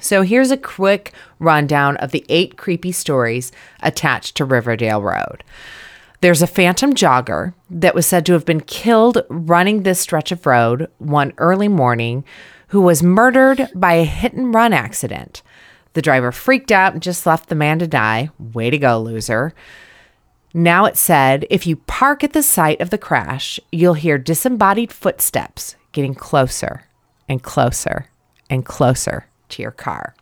[0.00, 5.44] So here's a quick rundown of the eight creepy stories attached to Riverdale Road.
[6.20, 10.46] There's a phantom jogger that was said to have been killed running this stretch of
[10.46, 12.24] road one early morning
[12.70, 15.42] who was murdered by a hit and run accident.
[15.92, 18.30] The driver freaked out and just left the man to die.
[18.52, 19.54] Way to go, loser.
[20.52, 24.92] Now it's said if you park at the site of the crash, you'll hear disembodied
[24.92, 26.86] footsteps getting closer
[27.28, 28.06] and closer
[28.48, 30.14] and closer to your car.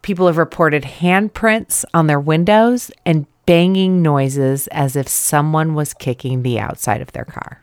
[0.00, 6.42] People have reported handprints on their windows and banging noises as if someone was kicking
[6.42, 7.60] the outside of their car.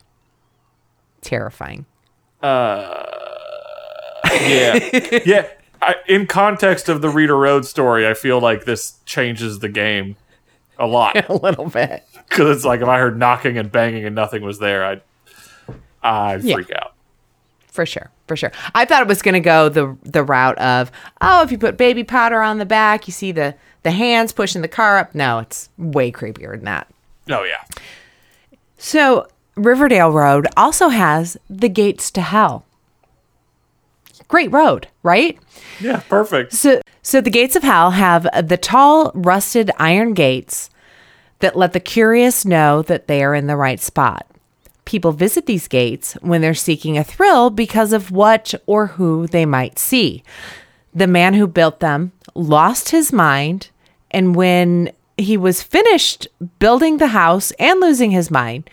[1.21, 1.85] Terrifying.
[2.43, 3.03] Uh,
[4.33, 4.89] yeah,
[5.25, 5.47] yeah.
[5.81, 10.15] I, in context of the Reeder Road story, I feel like this changes the game
[10.79, 11.15] a lot.
[11.29, 12.03] A little bit.
[12.29, 15.01] because it's like if I heard knocking and banging and nothing was there, I'd
[16.03, 16.55] I'd Yeah.
[16.55, 16.93] freak out.
[17.67, 18.51] For sure, for sure.
[18.73, 21.77] I thought it was going to go the the route of oh, if you put
[21.77, 25.13] baby powder on the back, you see the the hands pushing the car up.
[25.13, 26.87] No, it's way creepier than that.
[27.29, 27.63] Oh yeah,
[28.77, 32.65] So Riverdale Road also has the gates to hell.
[34.27, 35.37] Great road, right?
[35.79, 36.53] Yeah, perfect.
[36.53, 40.69] So, so the gates of hell have the tall, rusted iron gates
[41.39, 44.25] that let the curious know that they are in the right spot.
[44.85, 49.45] People visit these gates when they're seeking a thrill because of what or who they
[49.45, 50.23] might see.
[50.93, 53.69] The man who built them lost his mind,
[54.11, 56.27] and when he was finished
[56.59, 58.69] building the house and losing his mind,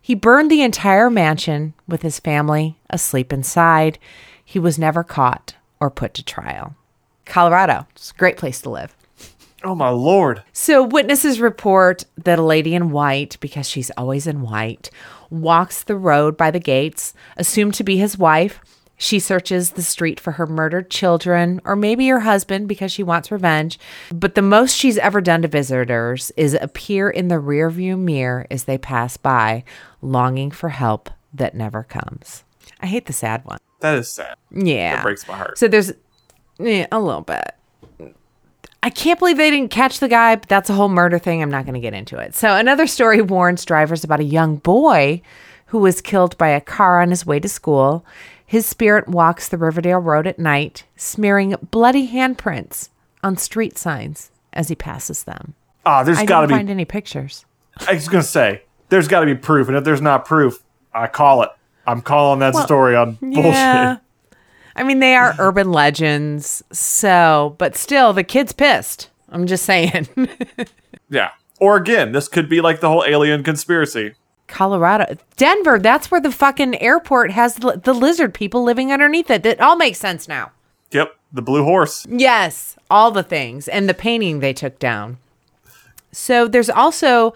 [0.00, 3.98] he burned the entire mansion with his family asleep inside.
[4.56, 6.76] He was never caught or put to trial.
[7.26, 8.96] Colorado, it's a great place to live.
[9.62, 10.44] Oh my lord.
[10.54, 14.88] So, witnesses report that a lady in white, because she's always in white,
[15.28, 18.58] walks the road by the gates, assumed to be his wife.
[18.96, 23.30] She searches the street for her murdered children or maybe her husband because she wants
[23.30, 23.78] revenge.
[24.10, 28.64] But the most she's ever done to visitors is appear in the rearview mirror as
[28.64, 29.64] they pass by,
[30.00, 32.42] longing for help that never comes.
[32.80, 33.58] I hate the sad one.
[33.80, 34.36] That is sad.
[34.50, 34.96] Yeah.
[34.96, 35.58] That breaks my heart.
[35.58, 35.92] So there's
[36.58, 37.52] yeah, a little bit.
[38.82, 41.42] I can't believe they didn't catch the guy, but that's a whole murder thing.
[41.42, 42.34] I'm not going to get into it.
[42.34, 45.22] So another story warns drivers about a young boy
[45.66, 48.04] who was killed by a car on his way to school.
[48.46, 52.90] His spirit walks the Riverdale Road at night, smearing bloody handprints
[53.24, 55.54] on street signs as he passes them.
[55.84, 56.54] Ah, there's got to be.
[56.54, 57.44] find any pictures.
[57.88, 60.62] I was gonna say there's got to be proof, and if there's not proof,
[60.94, 61.50] I call it.
[61.86, 63.44] I'm calling that story on bullshit.
[63.44, 63.96] Yeah.
[64.74, 66.62] I mean, they are urban legends.
[66.72, 69.08] So, but still, the kid's pissed.
[69.28, 70.08] I'm just saying.
[71.08, 71.30] Yeah.
[71.60, 74.14] Or again, this could be like the whole alien conspiracy.
[74.48, 79.42] Colorado, Denver, that's where the fucking airport has the lizard people living underneath it.
[79.42, 80.52] That all makes sense now.
[80.92, 82.06] Yep, the blue horse.
[82.08, 85.18] Yes, all the things and the painting they took down.
[86.12, 87.34] So there's also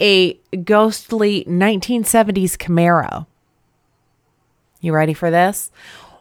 [0.00, 0.34] a
[0.64, 3.26] ghostly 1970s Camaro.
[4.80, 5.70] You ready for this?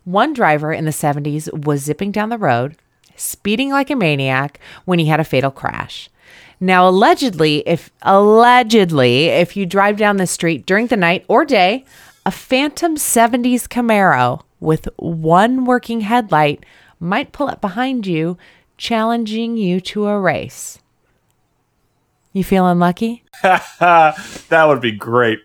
[0.04, 2.76] One driver in the 70s was zipping down the road,
[3.16, 6.10] speeding like a maniac when he had a fatal crash.
[6.60, 11.86] Now allegedly, if allegedly, if you drive down the street during the night or day,
[12.26, 16.66] a phantom 70s Camaro with one working headlight
[17.00, 18.38] might pull up behind you,
[18.78, 20.80] challenging you to a race.
[22.34, 23.24] You feeling lucky?
[23.80, 25.40] That would be great.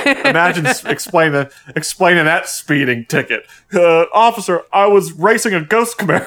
[0.24, 3.46] Imagine explaining explaining that speeding ticket.
[3.72, 6.26] Uh, officer, I was racing a ghost Camaro.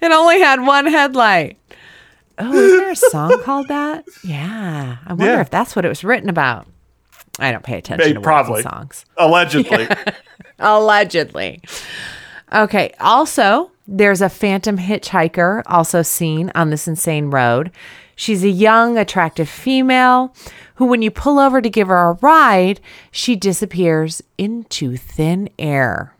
[0.00, 1.58] It only had one headlight.
[2.38, 4.04] Oh, is there a song called that?
[4.22, 4.96] Yeah.
[5.06, 5.40] I wonder Yeah.
[5.40, 6.66] if that's what it was written about.
[7.38, 8.62] I don't pay attention Maybe, to probably.
[8.62, 9.04] songs.
[9.16, 9.88] Allegedly.
[10.58, 11.60] Allegedly.
[12.52, 12.92] Okay.
[13.00, 17.70] Also, there's a phantom hitchhiker also seen on this insane road.
[18.16, 20.34] She's a young, attractive female
[20.76, 26.14] who, when you pull over to give her a ride, she disappears into thin air.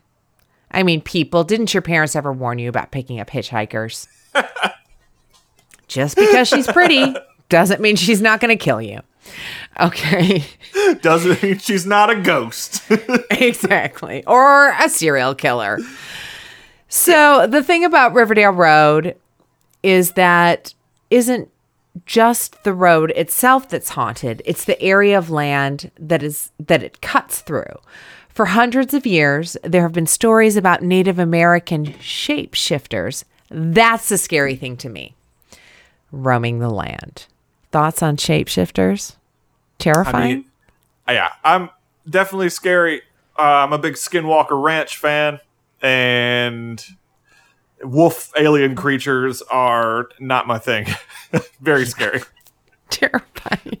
[0.71, 4.07] I mean, people, didn't your parents ever warn you about picking up hitchhikers?
[5.87, 7.15] Just because she's pretty
[7.49, 8.99] doesn't mean she's not going to kill you.
[9.79, 10.43] Okay.
[11.01, 12.83] Doesn't mean she's not a ghost.
[13.31, 14.23] exactly.
[14.25, 15.79] Or a serial killer.
[16.87, 19.15] So the thing about Riverdale Road
[19.83, 20.73] is that
[21.09, 21.49] isn't
[22.05, 24.41] just the road itself that's haunted.
[24.45, 27.79] It's the area of land that is that it cuts through.
[28.29, 33.23] For hundreds of years, there have been stories about Native American shapeshifters.
[33.49, 35.15] That's the scary thing to me.
[36.11, 37.27] Roaming the land.
[37.71, 39.15] Thoughts on shapeshifters?
[39.79, 40.15] Terrifying.
[40.25, 40.45] I mean,
[41.07, 41.69] yeah, I'm
[42.09, 43.03] definitely scary.
[43.37, 45.39] Uh, I'm a big Skinwalker Ranch fan,
[45.81, 46.83] and
[47.83, 50.87] wolf alien creatures are not my thing.
[51.61, 52.21] Very scary.
[52.89, 53.79] Terrifying.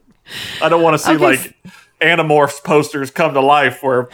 [0.61, 1.55] I don't want to see Okay, like
[2.01, 4.09] Animorphs posters come to life where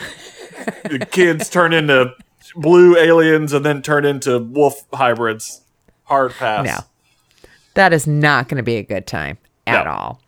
[0.83, 2.13] the kids turn into
[2.55, 5.61] blue aliens and then turn into wolf hybrids.
[6.03, 6.65] Hard pass.
[6.65, 6.77] No.
[7.75, 9.91] That is not going to be a good time at No.
[9.91, 10.21] all.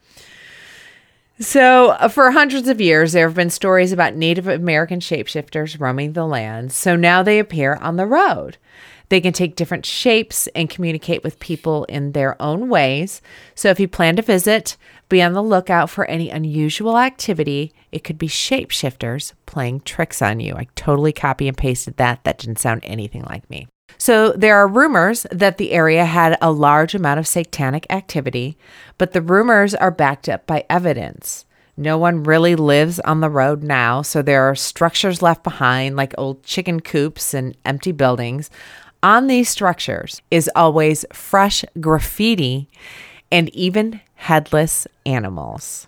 [1.39, 6.13] So, uh, for hundreds of years, there have been stories about Native American shapeshifters roaming
[6.13, 6.71] the land.
[6.71, 8.57] So now they appear on the road.
[9.13, 13.21] They can take different shapes and communicate with people in their own ways.
[13.53, 14.75] So, if you plan to visit,
[15.07, 17.75] be on the lookout for any unusual activity.
[17.91, 20.55] It could be shapeshifters playing tricks on you.
[20.55, 22.23] I totally copy and pasted that.
[22.23, 23.67] That didn't sound anything like me.
[23.99, 28.57] So there are rumors that the area had a large amount of satanic activity,
[28.97, 31.45] but the rumors are backed up by evidence.
[31.75, 36.13] No one really lives on the road now, so there are structures left behind, like
[36.19, 38.51] old chicken coops and empty buildings.
[39.03, 42.69] On these structures is always fresh graffiti
[43.29, 45.87] and even headless animals.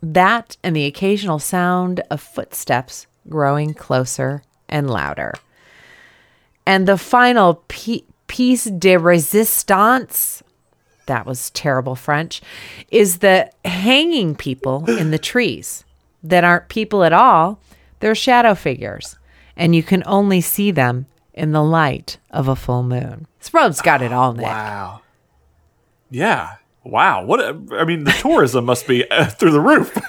[0.00, 5.34] That and the occasional sound of footsteps growing closer and louder.
[6.64, 10.44] And the final piece de resistance,
[11.06, 12.40] that was terrible French,
[12.92, 15.84] is the hanging people in the trees
[16.22, 17.60] that aren't people at all.
[17.98, 19.18] They're shadow figures,
[19.56, 23.26] and you can only see them in the light of a full moon.
[23.40, 24.44] Sprobe's got it all, Nick.
[24.46, 25.02] Wow.
[26.10, 26.56] Yeah.
[26.84, 27.24] Wow.
[27.24, 27.40] What?
[27.40, 29.96] A, I mean, the tourism must be uh, through the roof.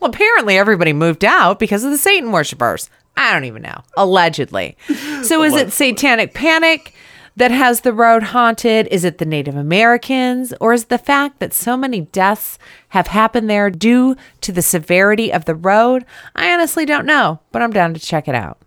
[0.00, 2.90] Well, apparently everybody moved out because of the Satan worshippers.
[3.16, 3.80] I don't even know.
[3.96, 4.76] Allegedly.
[5.22, 6.92] So is it satanic panic
[7.36, 8.88] that has the road haunted?
[8.88, 10.52] Is it the Native Americans?
[10.60, 12.58] Or is the fact that so many deaths
[12.90, 16.04] have happened there due to the severity of the road?
[16.34, 18.58] I honestly don't know, but I'm down to check it out.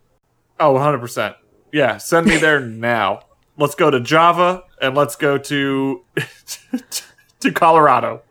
[0.60, 1.36] Oh, 100%.
[1.72, 3.22] Yeah, send me there now.
[3.57, 6.03] Let's go to Java and let's go to
[7.41, 8.22] to Colorado.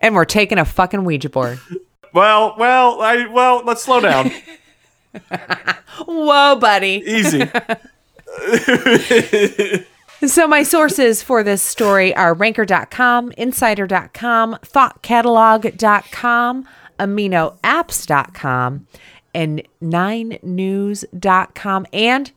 [0.00, 1.58] And we're taking a fucking Ouija board.
[2.12, 4.30] Well, well, I well, let's slow down.
[6.06, 7.02] Whoa, buddy.
[7.04, 7.50] Easy.
[10.26, 16.68] So my sources for this story are ranker.com, insider.com, thoughtcatalog.com,
[16.98, 18.86] aminoapps.com,
[19.34, 22.32] and 9news.com and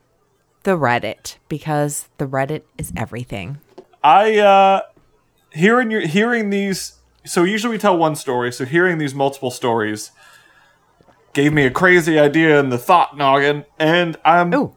[0.64, 3.60] the Reddit because the Reddit is everything.
[4.04, 4.82] I uh
[5.52, 6.95] hearing your hearing these
[7.26, 10.12] so usually we tell one story, so hearing these multiple stories
[11.34, 14.76] gave me a crazy idea in the thought noggin and I'm Ooh.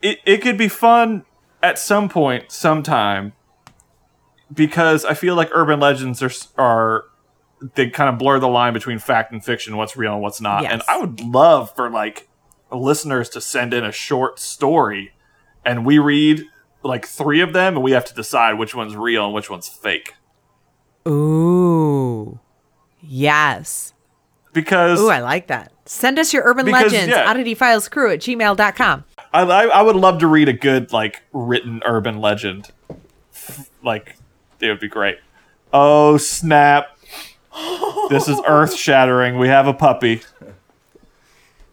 [0.00, 1.24] it, it could be fun
[1.62, 3.32] at some point sometime
[4.52, 7.04] because I feel like urban legends are are
[7.74, 10.62] they kind of blur the line between fact and fiction, what's real and what's not.
[10.62, 10.72] Yes.
[10.72, 12.28] And I would love for like
[12.70, 15.12] listeners to send in a short story
[15.64, 16.44] and we read
[16.82, 19.68] like three of them and we have to decide which one's real and which one's
[19.68, 20.14] fake.
[21.06, 22.38] Ooh.
[23.00, 23.94] Yes.
[24.52, 25.72] Because Ooh, I like that.
[25.86, 27.28] Send us your urban Because, legends, yeah.
[27.30, 29.04] oddity files crew at gmail.com.
[29.32, 32.68] I, I I would love to read a good like written urban legend.
[33.82, 34.16] Like
[34.60, 35.18] it would be great.
[35.72, 36.97] Oh snap!
[38.08, 39.38] This is earth shattering.
[39.38, 40.22] We have a puppy.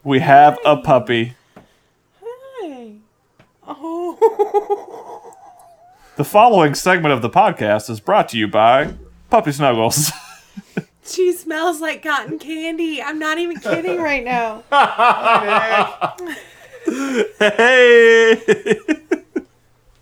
[0.03, 1.33] We have a puppy.
[2.21, 2.93] Hi.
[3.67, 5.33] Oh.
[6.17, 8.93] The following segment of the podcast is brought to you by
[9.29, 10.11] Puppy Snuggles.
[11.05, 13.01] She smells like cotton candy.
[13.01, 14.63] I'm not even kidding right now.
[17.39, 18.41] hey!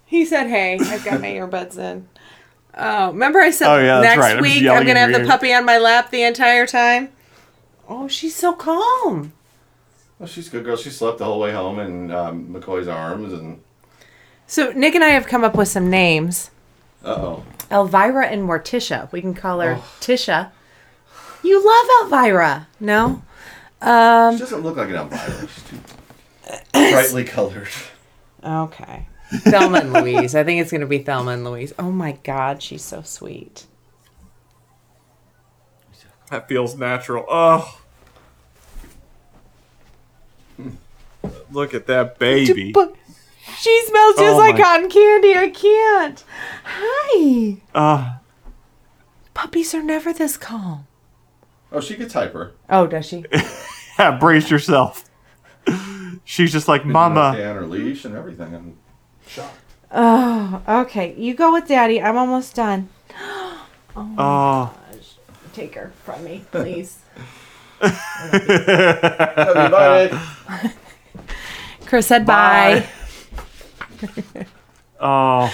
[0.06, 2.08] He said, "Hey, I've got my earbuds in."
[2.76, 4.36] Oh, remember I said Oh, yeah, next right.
[4.38, 5.26] I'm week I'm gonna have the ear.
[5.28, 7.10] puppy on my lap the entire time.
[7.88, 9.34] Oh, she's so calm.
[10.20, 10.78] Well, she's a good girl.
[10.78, 13.62] She slept the whole way home in um, McCoy's arms, and
[14.48, 16.50] So Nick and I have come up with some names:
[17.04, 19.12] uh oh, Elvira and Morticia.
[19.12, 19.92] We can call her Oh.
[20.00, 20.52] Tisha.
[21.44, 23.22] You love Elvira, no?
[23.82, 23.88] she
[24.40, 25.48] doesn't look like an Elvira.
[25.48, 25.80] She's too
[26.72, 27.68] brightly colored.
[28.44, 29.08] Okay.
[29.42, 30.36] Thelma and Louise.
[30.36, 31.74] I think it's gonna be Thelma and Louise.
[31.80, 33.66] Oh my God, she's so sweet.
[36.30, 37.26] That feels natural.
[37.30, 37.80] Oh.
[41.52, 42.74] Look at that baby.
[43.58, 45.36] She smells just Oh like cotton candy.
[45.36, 46.24] I can't.
[46.64, 47.58] Hi.
[47.76, 48.18] Uh,
[49.34, 50.88] Puppies are never this calm.
[51.72, 52.54] Oh, she gets hyper.
[52.70, 53.26] Oh, does she?
[54.00, 55.10] yeah, brace yourself.
[56.24, 57.20] She's just like, Mama.
[57.20, 58.56] on her leash and everything.
[58.56, 58.78] I'm
[59.34, 59.58] shocked.
[59.92, 61.16] oh, okay.
[61.18, 62.02] You go with Daddy.
[62.02, 62.90] I'm almost done.
[63.96, 64.16] Oh.
[64.18, 64.78] oh.
[65.54, 66.98] Take her from me, please.
[67.84, 67.92] Love
[68.34, 70.20] you, bye.
[71.86, 72.88] Chris said bye.
[75.00, 75.54] Oh.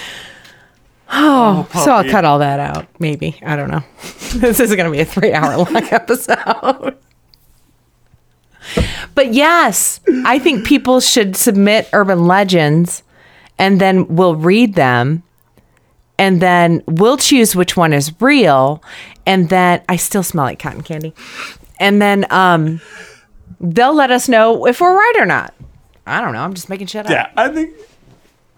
[1.12, 2.86] Oh, so I'll cut all that out.
[2.98, 3.38] Maybe.
[3.44, 3.82] I don't know.
[4.36, 6.96] this is going to be a three hour long episode.
[9.14, 13.02] but yes, I think people should submit urban legends
[13.60, 15.22] and then we'll read them
[16.18, 18.82] and then we'll choose which one is real.
[19.26, 21.14] And then I still smell like cotton candy.
[21.78, 22.80] And then um,
[23.60, 25.54] they'll let us know if we're right or not.
[26.06, 26.40] I don't know.
[26.42, 27.10] I'm just making shit up.
[27.12, 27.74] Yeah, I think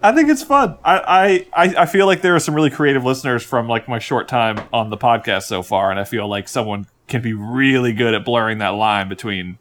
[0.01, 0.77] I think it's fun.
[0.83, 3.99] I, I I I feel like there are some really creative listeners from like my
[3.99, 7.93] short time on the podcast so far, and I feel like someone can be really
[7.93, 9.57] good at blurring that line between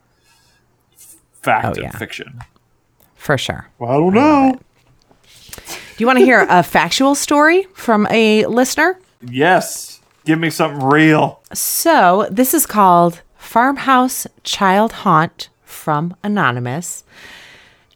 [1.42, 1.90] fact Oh, and yeah.
[1.90, 2.40] fiction.
[3.14, 3.68] For sure.
[3.78, 4.58] Well, I don't know.
[6.02, 8.98] You want to hear a factual story from a listener?
[9.20, 11.40] Yes, give me something real.
[11.54, 17.04] So, this is called Farmhouse Child Haunt from Anonymous.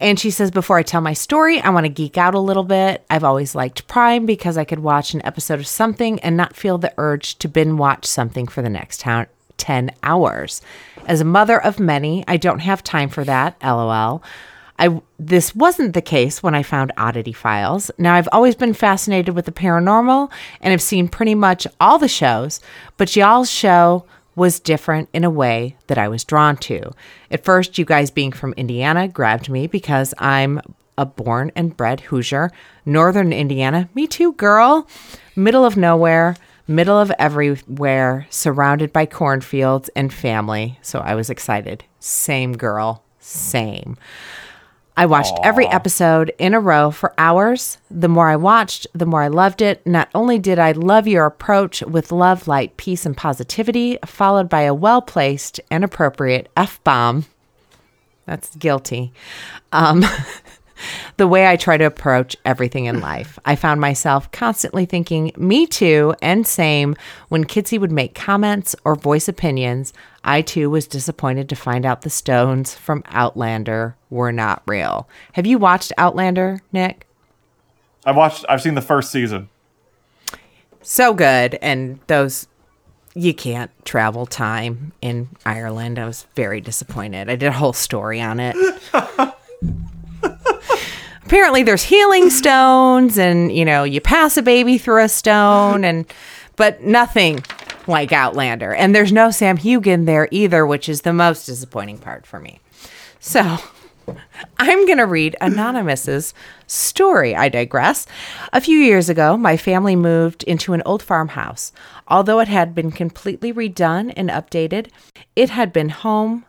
[0.00, 2.62] And she says, Before I tell my story, I want to geek out a little
[2.62, 3.04] bit.
[3.10, 6.78] I've always liked Prime because I could watch an episode of something and not feel
[6.78, 9.26] the urge to binge watch something for the next town,
[9.56, 10.62] 10 hours.
[11.06, 14.22] As a mother of many, I don't have time for that, lol.
[14.78, 17.90] I this wasn't the case when I found Oddity Files.
[17.98, 22.08] Now I've always been fascinated with the paranormal and have seen pretty much all the
[22.08, 22.60] shows,
[22.96, 24.04] but y'all's show
[24.34, 26.92] was different in a way that I was drawn to.
[27.30, 30.60] At first, you guys being from Indiana grabbed me because I'm
[30.98, 32.50] a born and bred Hoosier.
[32.84, 34.86] Northern Indiana, me too, girl.
[35.34, 36.36] Middle of nowhere,
[36.68, 40.78] middle of everywhere, surrounded by cornfields and family.
[40.82, 41.84] So I was excited.
[41.98, 43.96] Same girl, same.
[44.98, 47.76] I watched every episode in a row for hours.
[47.90, 49.86] The more I watched, the more I loved it.
[49.86, 54.62] Not only did I love your approach with love, light, peace, and positivity, followed by
[54.62, 57.26] a well placed and appropriate F bomb.
[58.24, 59.12] That's guilty.
[59.70, 60.02] Um,
[61.16, 63.38] the way I try to approach everything in life.
[63.44, 66.96] I found myself constantly thinking, me too, and same,
[67.28, 69.92] when Kitsy would make comments or voice opinions.
[70.24, 75.08] I too was disappointed to find out the stones from Outlander were not real.
[75.32, 77.06] Have you watched Outlander, Nick?
[78.04, 78.44] I've watched.
[78.48, 79.48] I've seen the first season.
[80.82, 81.58] So good.
[81.60, 82.46] And those,
[83.14, 85.98] you can't travel time in Ireland.
[85.98, 87.28] I was very disappointed.
[87.28, 88.56] I did a whole story on it.
[91.24, 96.06] apparently there's healing stones and you know you pass a baby through a stone and
[96.56, 97.42] but nothing
[97.86, 102.26] like outlander and there's no Sam Heughan there either which is the most disappointing part
[102.26, 102.60] for me
[103.20, 103.58] so
[104.58, 106.32] I'm going to read Anonymous's
[106.66, 107.34] story.
[107.34, 108.06] I digress.
[108.52, 111.72] A few years ago, my family moved into an old farmhouse.
[112.08, 114.88] Although it had been completely redone and updated,
[115.34, 116.44] it had been home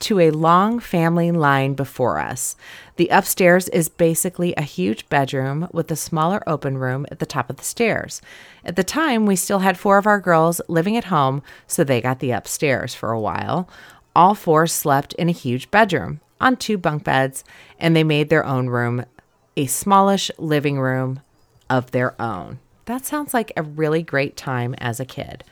[0.00, 2.56] to a long family line before us.
[2.96, 7.50] The upstairs is basically a huge bedroom with a smaller open room at the top
[7.50, 8.20] of the stairs.
[8.64, 12.00] At the time, we still had four of our girls living at home, so they
[12.00, 13.68] got the upstairs for a while.
[14.14, 17.42] All four slept in a huge bedroom on two bunk beds,
[17.78, 19.04] and they made their own room
[19.56, 21.20] a smallish living room
[21.70, 22.58] of their own.
[22.86, 25.44] That sounds like a really great time as a kid.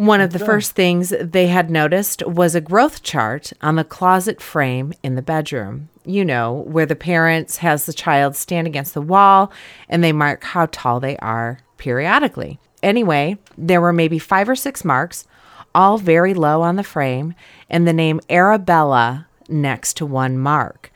[0.00, 4.40] One of the first things they had noticed was a growth chart on the closet
[4.40, 5.90] frame in the bedroom.
[6.06, 9.52] You know, where the parents has the child stand against the wall
[9.90, 12.58] and they mark how tall they are periodically.
[12.82, 15.26] Anyway, there were maybe 5 or 6 marks,
[15.74, 17.34] all very low on the frame,
[17.68, 20.90] and the name Arabella next to one mark.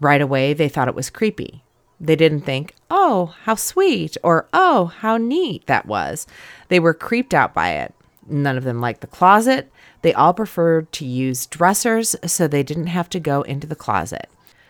[0.00, 1.62] Right away, they thought it was creepy.
[2.00, 6.26] They didn't think, oh, how sweet, or oh, how neat that was.
[6.66, 7.94] They were creeped out by it.
[8.28, 9.70] None of them liked the closet.
[10.02, 14.28] They all preferred to use dressers so they didn't have to go into the closet.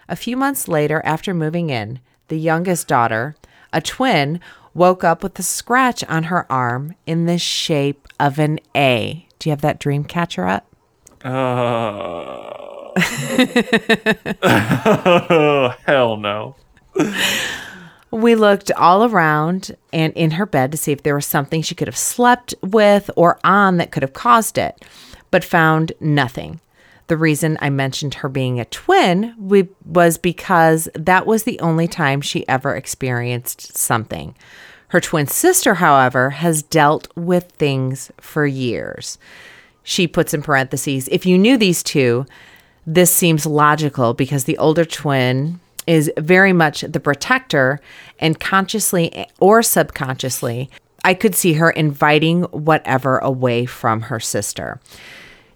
[0.09, 3.37] A few months later, after moving in, the youngest daughter,
[3.73, 4.41] a twin,
[4.75, 9.27] woke up with a scratch on her arm in the shape of an A.
[9.39, 10.67] Do you have that dream catcher up?
[11.25, 12.99] Uh,
[15.87, 16.57] hell no.
[18.11, 21.75] We looked all around and in her bed to see if there was something she
[21.75, 24.83] could have slept with or on that could have caused it,
[25.31, 26.61] but found nothing.
[27.09, 31.89] The reason I mentioned her being a twin we, was because that was the only
[31.89, 34.35] time she ever experienced something.
[34.89, 39.19] Her twin sister, however, has dealt with things for years.
[39.83, 42.27] She puts in parentheses if you knew these two,
[42.87, 47.81] this seems logical because the older twin is very much the protector
[48.21, 50.71] and consciously or subconsciously,
[51.03, 54.81] I could see her inviting whatever away from her sister.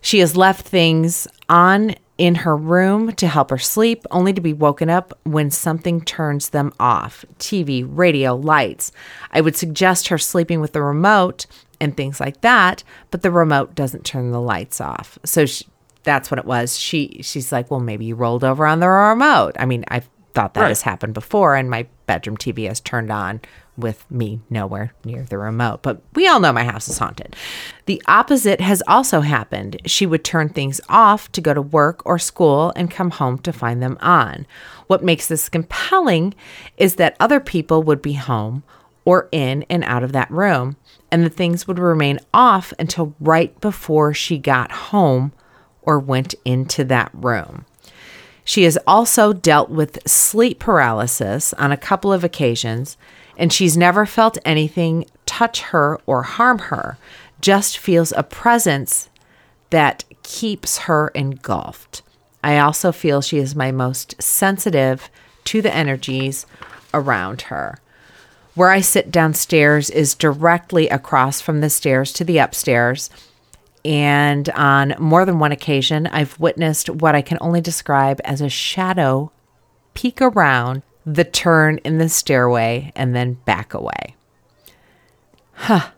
[0.00, 4.52] She has left things on in her room to help her sleep, only to be
[4.52, 8.90] woken up when something turns them off TV, radio, lights.
[9.32, 11.46] I would suggest her sleeping with the remote
[11.80, 15.18] and things like that, but the remote doesn't turn the lights off.
[15.24, 15.66] So she,
[16.04, 16.78] that's what it was.
[16.78, 19.56] She she's like, well, maybe you rolled over on the remote.
[19.58, 20.68] I mean, I've thought that Right.
[20.68, 23.40] has happened before, and my bedroom TV has turned on
[23.76, 25.82] with me nowhere near the remote.
[25.82, 27.34] But we all know my house is haunted.
[27.86, 29.80] The opposite has also happened.
[29.86, 33.52] She would turn things off to go to work or school and come home to
[33.52, 34.46] find them on.
[34.88, 36.34] What makes this compelling
[36.76, 38.62] is that other people would be home
[39.04, 40.76] or in and out of that room,
[41.10, 45.32] and the things would remain off until right before she got home
[45.82, 47.64] or went into that room.
[48.44, 52.96] She has also dealt with sleep paralysis on a couple of occasions,
[53.36, 56.98] and she's never felt anything touch her or harm her,
[57.40, 59.08] just feels a presence
[59.70, 62.02] that keeps her engulfed.
[62.44, 65.08] I also feel she is my most sensitive
[65.44, 66.46] to the energies
[66.92, 67.78] around her.
[68.54, 73.08] Where I sit downstairs is directly across from the stairs to the upstairs,
[73.84, 78.48] And on more than one occasion, I've witnessed what I can only describe as a
[78.48, 79.32] shadow
[79.94, 84.14] peek around the turn in the stairway and then back away.
[85.52, 85.90] Huh.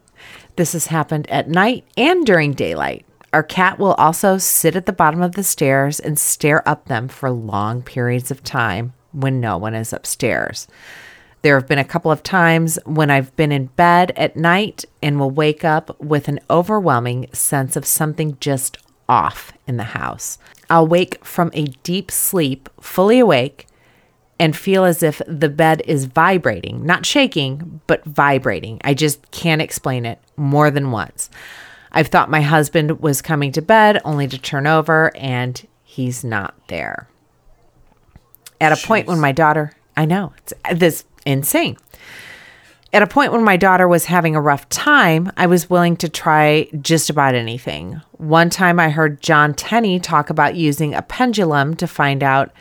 [0.56, 3.05] This has happened at night and during daylight.
[3.32, 7.09] Our cat will also sit at the bottom of the stairs and stare up them
[7.09, 10.69] for long periods of time when no one is upstairs.
[11.45, 15.21] There have been a couple of times when I've been in bed at night and
[15.21, 18.79] will wake up with an overwhelming sense of something just
[19.11, 20.39] off in the house.
[20.71, 23.66] I'll wake from a deep sleep, fully awake,
[24.39, 28.81] and feel as if the bed is vibrating, not shaking, but vibrating.
[28.83, 31.29] I just can't explain it more than once.
[31.93, 36.55] I've thought my husband was coming to bed only to turn over and he's not
[36.69, 37.07] there.
[38.62, 41.77] At a point when my daughter, I know, it's this insane.
[42.93, 46.09] At a point when my daughter was having a rough time, I was willing to
[46.09, 48.01] try just about anything.
[48.13, 52.53] One time I heard John Tenney talk about using a pendulum to find out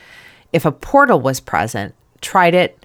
[0.51, 1.93] if a portal was present.
[2.19, 2.83] Tried it,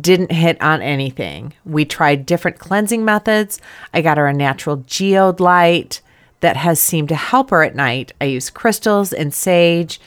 [0.00, 1.52] didn't hit on anything.
[1.66, 3.60] We tried different cleansing methods.
[3.92, 6.00] I got her a natural geode light
[6.40, 8.12] that has seemed to help her at night.
[8.20, 10.00] I use crystals and sage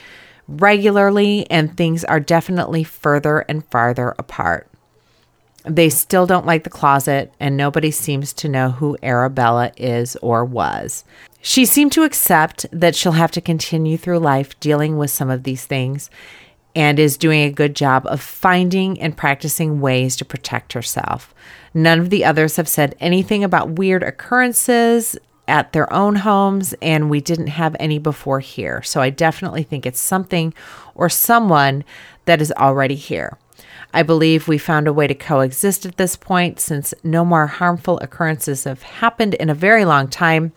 [0.48, 4.68] regularly, and things are definitely further and farther apart.
[5.64, 10.44] They still don't like the closet, and nobody seems to know who Arabella is or
[10.44, 11.04] was.
[11.40, 15.44] She seemed to accept that she'll have to continue through life dealing with some of
[15.44, 16.10] these things
[16.74, 21.34] and is doing a good job of finding and practicing ways to protect herself.
[21.74, 25.16] None of the others have said anything about weird occurrences
[25.48, 28.82] at their own homes, and we didn't have any before here.
[28.82, 30.54] So I definitely think it's something
[30.94, 31.84] or someone
[32.24, 33.36] that is already here.
[33.94, 37.98] I believe we found a way to coexist at this point since no more harmful
[38.00, 40.52] occurrences have happened in a very long time.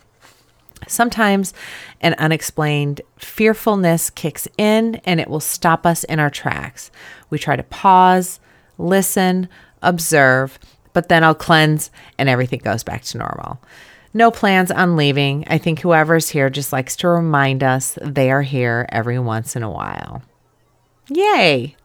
[0.88, 1.52] Sometimes
[2.00, 6.90] an unexplained fearfulness kicks in and it will stop us in our tracks.
[7.28, 8.40] We try to pause,
[8.78, 9.48] listen,
[9.82, 10.58] observe,
[10.92, 13.60] but then I'll cleanse and everything goes back to normal.
[14.14, 15.44] No plans on leaving.
[15.48, 19.62] I think whoever's here just likes to remind us they are here every once in
[19.62, 20.22] a while.
[21.08, 21.76] Yay!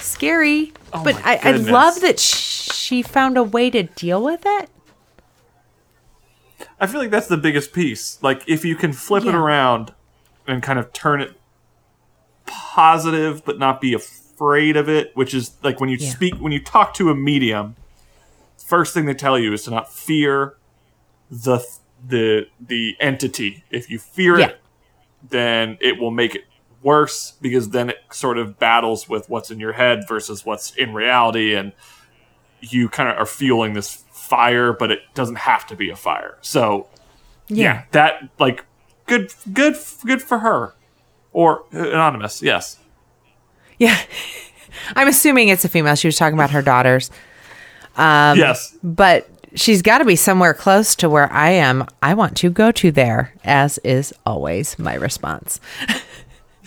[0.00, 0.72] Scary.
[0.92, 4.68] Oh but I, I love that she found a way to deal with it.
[6.78, 8.22] I feel like that's the biggest piece.
[8.22, 9.94] Like if you can flip it around
[10.46, 11.32] and kind of turn it
[12.46, 16.10] positive but not be afraid of it, which is like when you Yeah.
[16.10, 17.76] speak when you talk to a medium,
[18.56, 20.56] first thing they tell you is to not fear
[21.30, 21.60] the
[22.06, 23.62] the the entity.
[23.70, 24.46] If you fear Yeah.
[24.46, 24.60] it,
[25.28, 26.44] then it will make it
[26.82, 30.94] worse because then it sort of battles with what's in your head versus what's in
[30.94, 31.72] reality and
[32.60, 36.36] you kind of are fueling this fire but it doesn't have to be a fire
[36.40, 36.88] so
[37.48, 38.64] yeah, that like
[39.06, 39.76] good good
[40.06, 40.72] good for her
[41.32, 42.78] or uh, anonymous yes
[43.78, 43.98] Yeah.
[44.96, 45.96] I'm assuming it's a female.
[45.96, 47.10] She was talking about her daughters.
[47.96, 51.86] Um, yes But she's got to be somewhere close to where I am.
[52.02, 55.60] I want to go to there, as is always my response.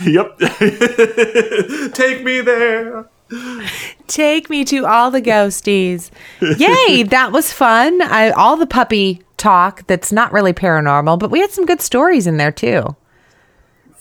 [0.02, 0.38] yep
[1.94, 3.07] take me there
[4.06, 6.11] Take me to all the ghosties.
[6.40, 7.99] Yay, that was fun.
[8.03, 12.28] I, all the puppy talk that's not really paranormal, but we had some good stories
[12.28, 12.95] in there too.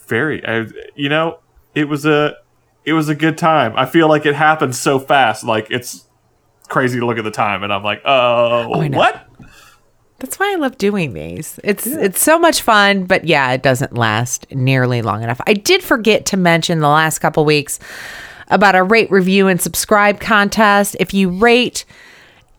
[0.07, 1.39] very I, you know
[1.75, 2.37] it was a
[2.85, 6.07] it was a good time i feel like it happened so fast like it's
[6.69, 8.99] crazy to look at the time and i'm like oh, oh know.
[8.99, 9.27] what
[10.23, 11.59] That's why I love doing these.
[11.65, 15.41] It's it's so much fun, but yeah, it doesn't last nearly long enough.
[15.49, 17.81] I did forget to mention the last couple weeks
[18.47, 20.97] about our rate, review, and subscribe contest.
[21.01, 21.85] If you rate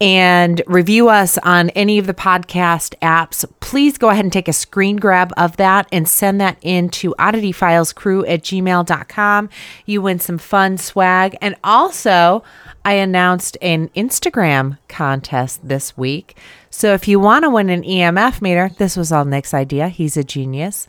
[0.01, 4.53] and review us on any of the podcast apps, please go ahead and take a
[4.53, 9.49] screen grab of that and send that in to oddityfilescrew at gmail.com.
[9.85, 11.37] You win some fun swag.
[11.41, 12.43] And also,
[12.83, 16.35] I announced an Instagram contest this week.
[16.69, 19.87] So if you want to win an EMF meter, this was all Nick's idea.
[19.87, 20.87] He's a genius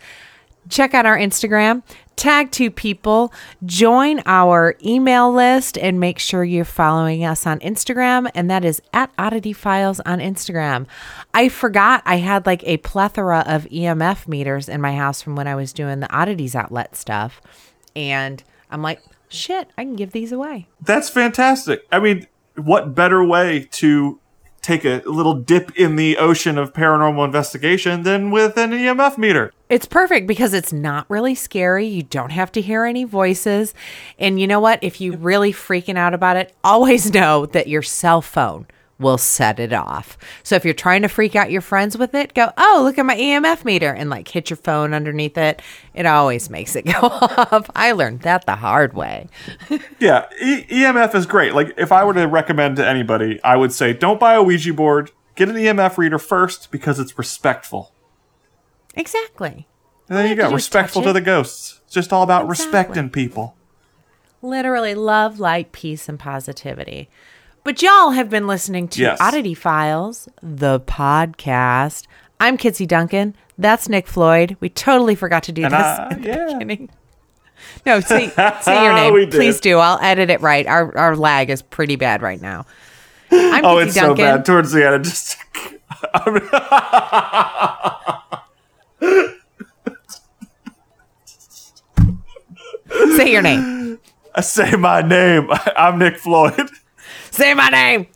[0.69, 1.83] check out our Instagram,
[2.17, 3.33] tag two people,
[3.65, 8.31] join our email list, and make sure you're following us on Instagram.
[8.35, 10.87] And that is at Oddity Files on Instagram.
[11.33, 15.47] I forgot I had like a plethora of EMF meters in my house from when
[15.47, 17.41] I was doing the Oddities Outlet stuff.
[17.97, 20.69] And I'm like, shit, I can give these away.
[20.81, 21.87] That's fantastic.
[21.91, 22.27] I mean,
[22.57, 24.21] what better way to
[24.65, 29.53] take a little dip in the ocean of paranormal investigation than with an EMF meter?
[29.69, 31.87] It's perfect because it's not really scary.
[31.87, 33.75] You don't have to hear any voices.
[34.19, 34.79] And you know what?
[34.83, 38.67] If you're really freaking out about it, always know that your cell phone
[38.99, 40.17] will set it off.
[40.45, 43.05] So if you're trying to freak out your friends with it, go, oh, look at
[43.05, 45.61] my EMF meter and like hit your phone underneath it.
[45.95, 47.69] It always makes it go off.
[47.75, 49.29] I learned that the hard way.
[49.99, 51.55] Yeah, e- EMF is great.
[51.55, 54.73] Like, if I were to recommend to anybody, I would say don't buy a Ouija
[54.73, 55.11] board.
[55.35, 57.93] Get an EMF reader first because it's respectful.
[58.95, 59.67] Exactly.
[60.09, 60.53] And there you go.
[60.53, 61.81] Respectful to the ghosts.
[61.85, 62.67] It's just all about Exactly.
[62.67, 63.57] respecting people.
[64.43, 67.09] Literally love, light, peace, and positivity.
[67.65, 69.19] But y'all have been listening to Yes.
[69.21, 72.07] Oddity Files, the podcast.
[72.39, 73.35] I'm Kitsy Duncan.
[73.57, 74.57] That's Nick Floyd.
[74.61, 76.47] We totally forgot to do And this I- in the yeah.
[76.53, 76.91] beginning.
[77.87, 78.29] No, say,
[78.61, 79.31] say your name.
[79.31, 79.79] Please do.
[79.79, 80.67] I'll edit it right.
[80.67, 82.67] Our, our lag is pretty bad right now.
[83.33, 84.17] I'm Oh, Kitsy it's Duncan.
[84.17, 84.45] so bad.
[84.45, 85.39] Towards the end, just.
[93.17, 93.99] Say your name.
[94.35, 95.49] I say my name.
[95.77, 96.71] I'm Nick Floyd.
[97.35, 98.07] Say my name.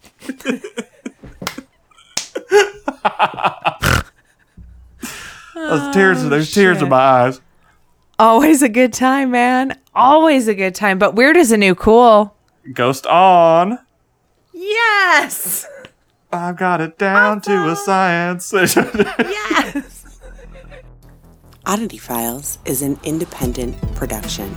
[5.55, 6.23] There's tears.
[6.23, 7.40] There's oh, tears in my eyes.
[8.20, 9.77] Always a good time, man.
[9.93, 11.01] Always a good time.
[11.01, 12.36] But weird is a new cool.
[12.73, 13.81] Ghost on.
[14.55, 15.66] Yes.
[16.32, 18.53] I've got it down to a science.
[18.53, 20.20] Yes.
[21.66, 24.55] Oddity Files is an independent production.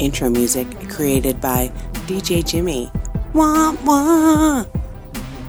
[0.00, 1.68] Intro music created by
[2.08, 2.90] DJ Jimmy.
[3.32, 4.64] Wah wah.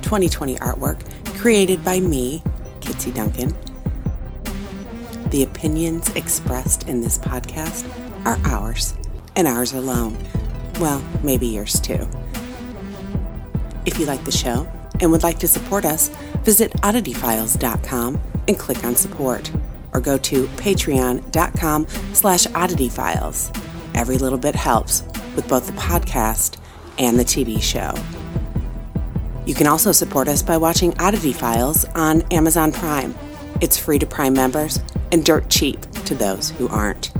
[0.02, 1.00] 2020 artwork
[1.38, 2.44] created by me,
[2.80, 3.56] Kitsy Duncan.
[5.32, 7.90] The opinions expressed in this podcast
[8.26, 8.94] are ours,
[9.36, 10.18] and ours alone.
[10.80, 12.08] Well, maybe yours too.
[13.86, 14.68] If you like the show
[15.00, 16.10] and would like to support us,
[16.44, 19.52] visit oddityfiles.com and click on support
[19.94, 23.58] or go to patreon.com slash oddityfiles.
[23.96, 25.04] Every little bit helps
[25.36, 26.61] with both the podcast
[27.02, 27.94] and the TV show.
[29.46, 33.16] You can also support us by watching Oddity Files on Amazon Prime.
[33.60, 34.80] It's free to Prime members
[35.12, 37.12] and dirt cheap to those who aren't.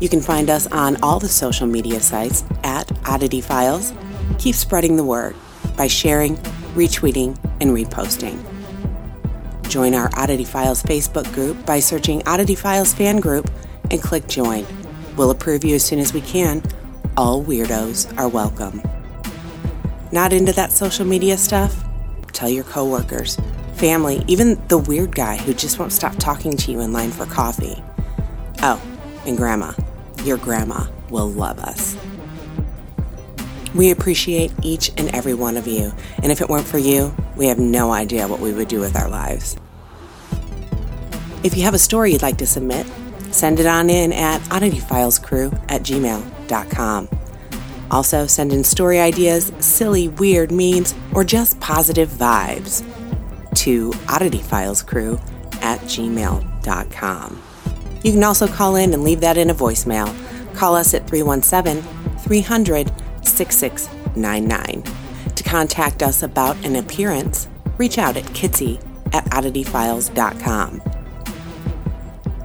[0.00, 3.92] You can find us on all the social media sites at Oddity Files.
[4.38, 5.36] Keep spreading the word
[5.76, 6.36] by sharing,
[6.74, 8.42] retweeting, and reposting.
[9.68, 13.50] Join our Oddity Files Facebook group by searching Oddity Files Fan Group
[13.90, 14.66] and click Join.
[15.16, 16.62] We'll approve you as soon as we can.
[17.18, 18.82] All weirdos are welcome.
[20.12, 21.82] Not into that social media stuff?
[22.32, 23.38] Tell your coworkers,
[23.72, 27.24] family, even the weird guy who just won't stop talking to you in line for
[27.24, 27.82] coffee.
[28.60, 28.82] Oh,
[29.24, 29.72] and grandma.
[30.24, 31.96] Your grandma will love us.
[33.74, 37.46] We appreciate each and every one of you, and if it weren't for you, we
[37.46, 39.56] have no idea what we would do with our lives.
[41.42, 42.86] If you have a story you'd like to submit,
[43.36, 47.08] send it on in at oddityfilescrew at gmail.com.
[47.90, 52.84] Also, send in story ideas, silly, weird memes, or just positive vibes
[53.54, 55.20] to oddityfilescrew
[55.62, 57.42] at gmail.com.
[58.02, 60.14] You can also call in and leave that in a voicemail.
[60.54, 61.82] Call us at 317
[62.18, 62.92] 300
[63.22, 64.82] 6699.
[65.34, 67.48] To contact us about an appearance,
[67.78, 68.80] reach out at kitsy
[69.12, 70.82] at oddityfiles.com.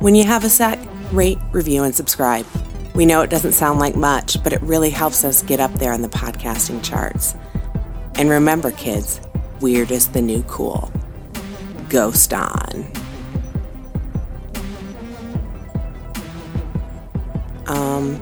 [0.01, 0.79] When you have a sec,
[1.11, 2.47] rate, review, and subscribe.
[2.95, 5.93] We know it doesn't sound like much, but it really helps us get up there
[5.93, 7.35] on the podcasting charts.
[8.15, 9.21] And remember, kids,
[9.59, 10.91] weird is the new cool.
[11.87, 12.91] Ghost on.
[17.67, 18.15] Um,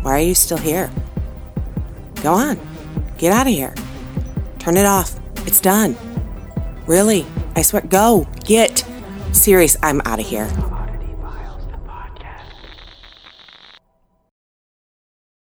[0.00, 0.90] why are you still here?
[2.22, 2.58] Go on.
[3.18, 3.74] Get out of here.
[4.58, 5.20] Turn it off.
[5.46, 5.98] It's done.
[6.86, 7.26] Really?
[7.54, 7.82] I swear.
[7.82, 8.26] Go.
[8.46, 8.86] Get.
[9.32, 9.76] Serious.
[9.82, 10.50] I'm out of here.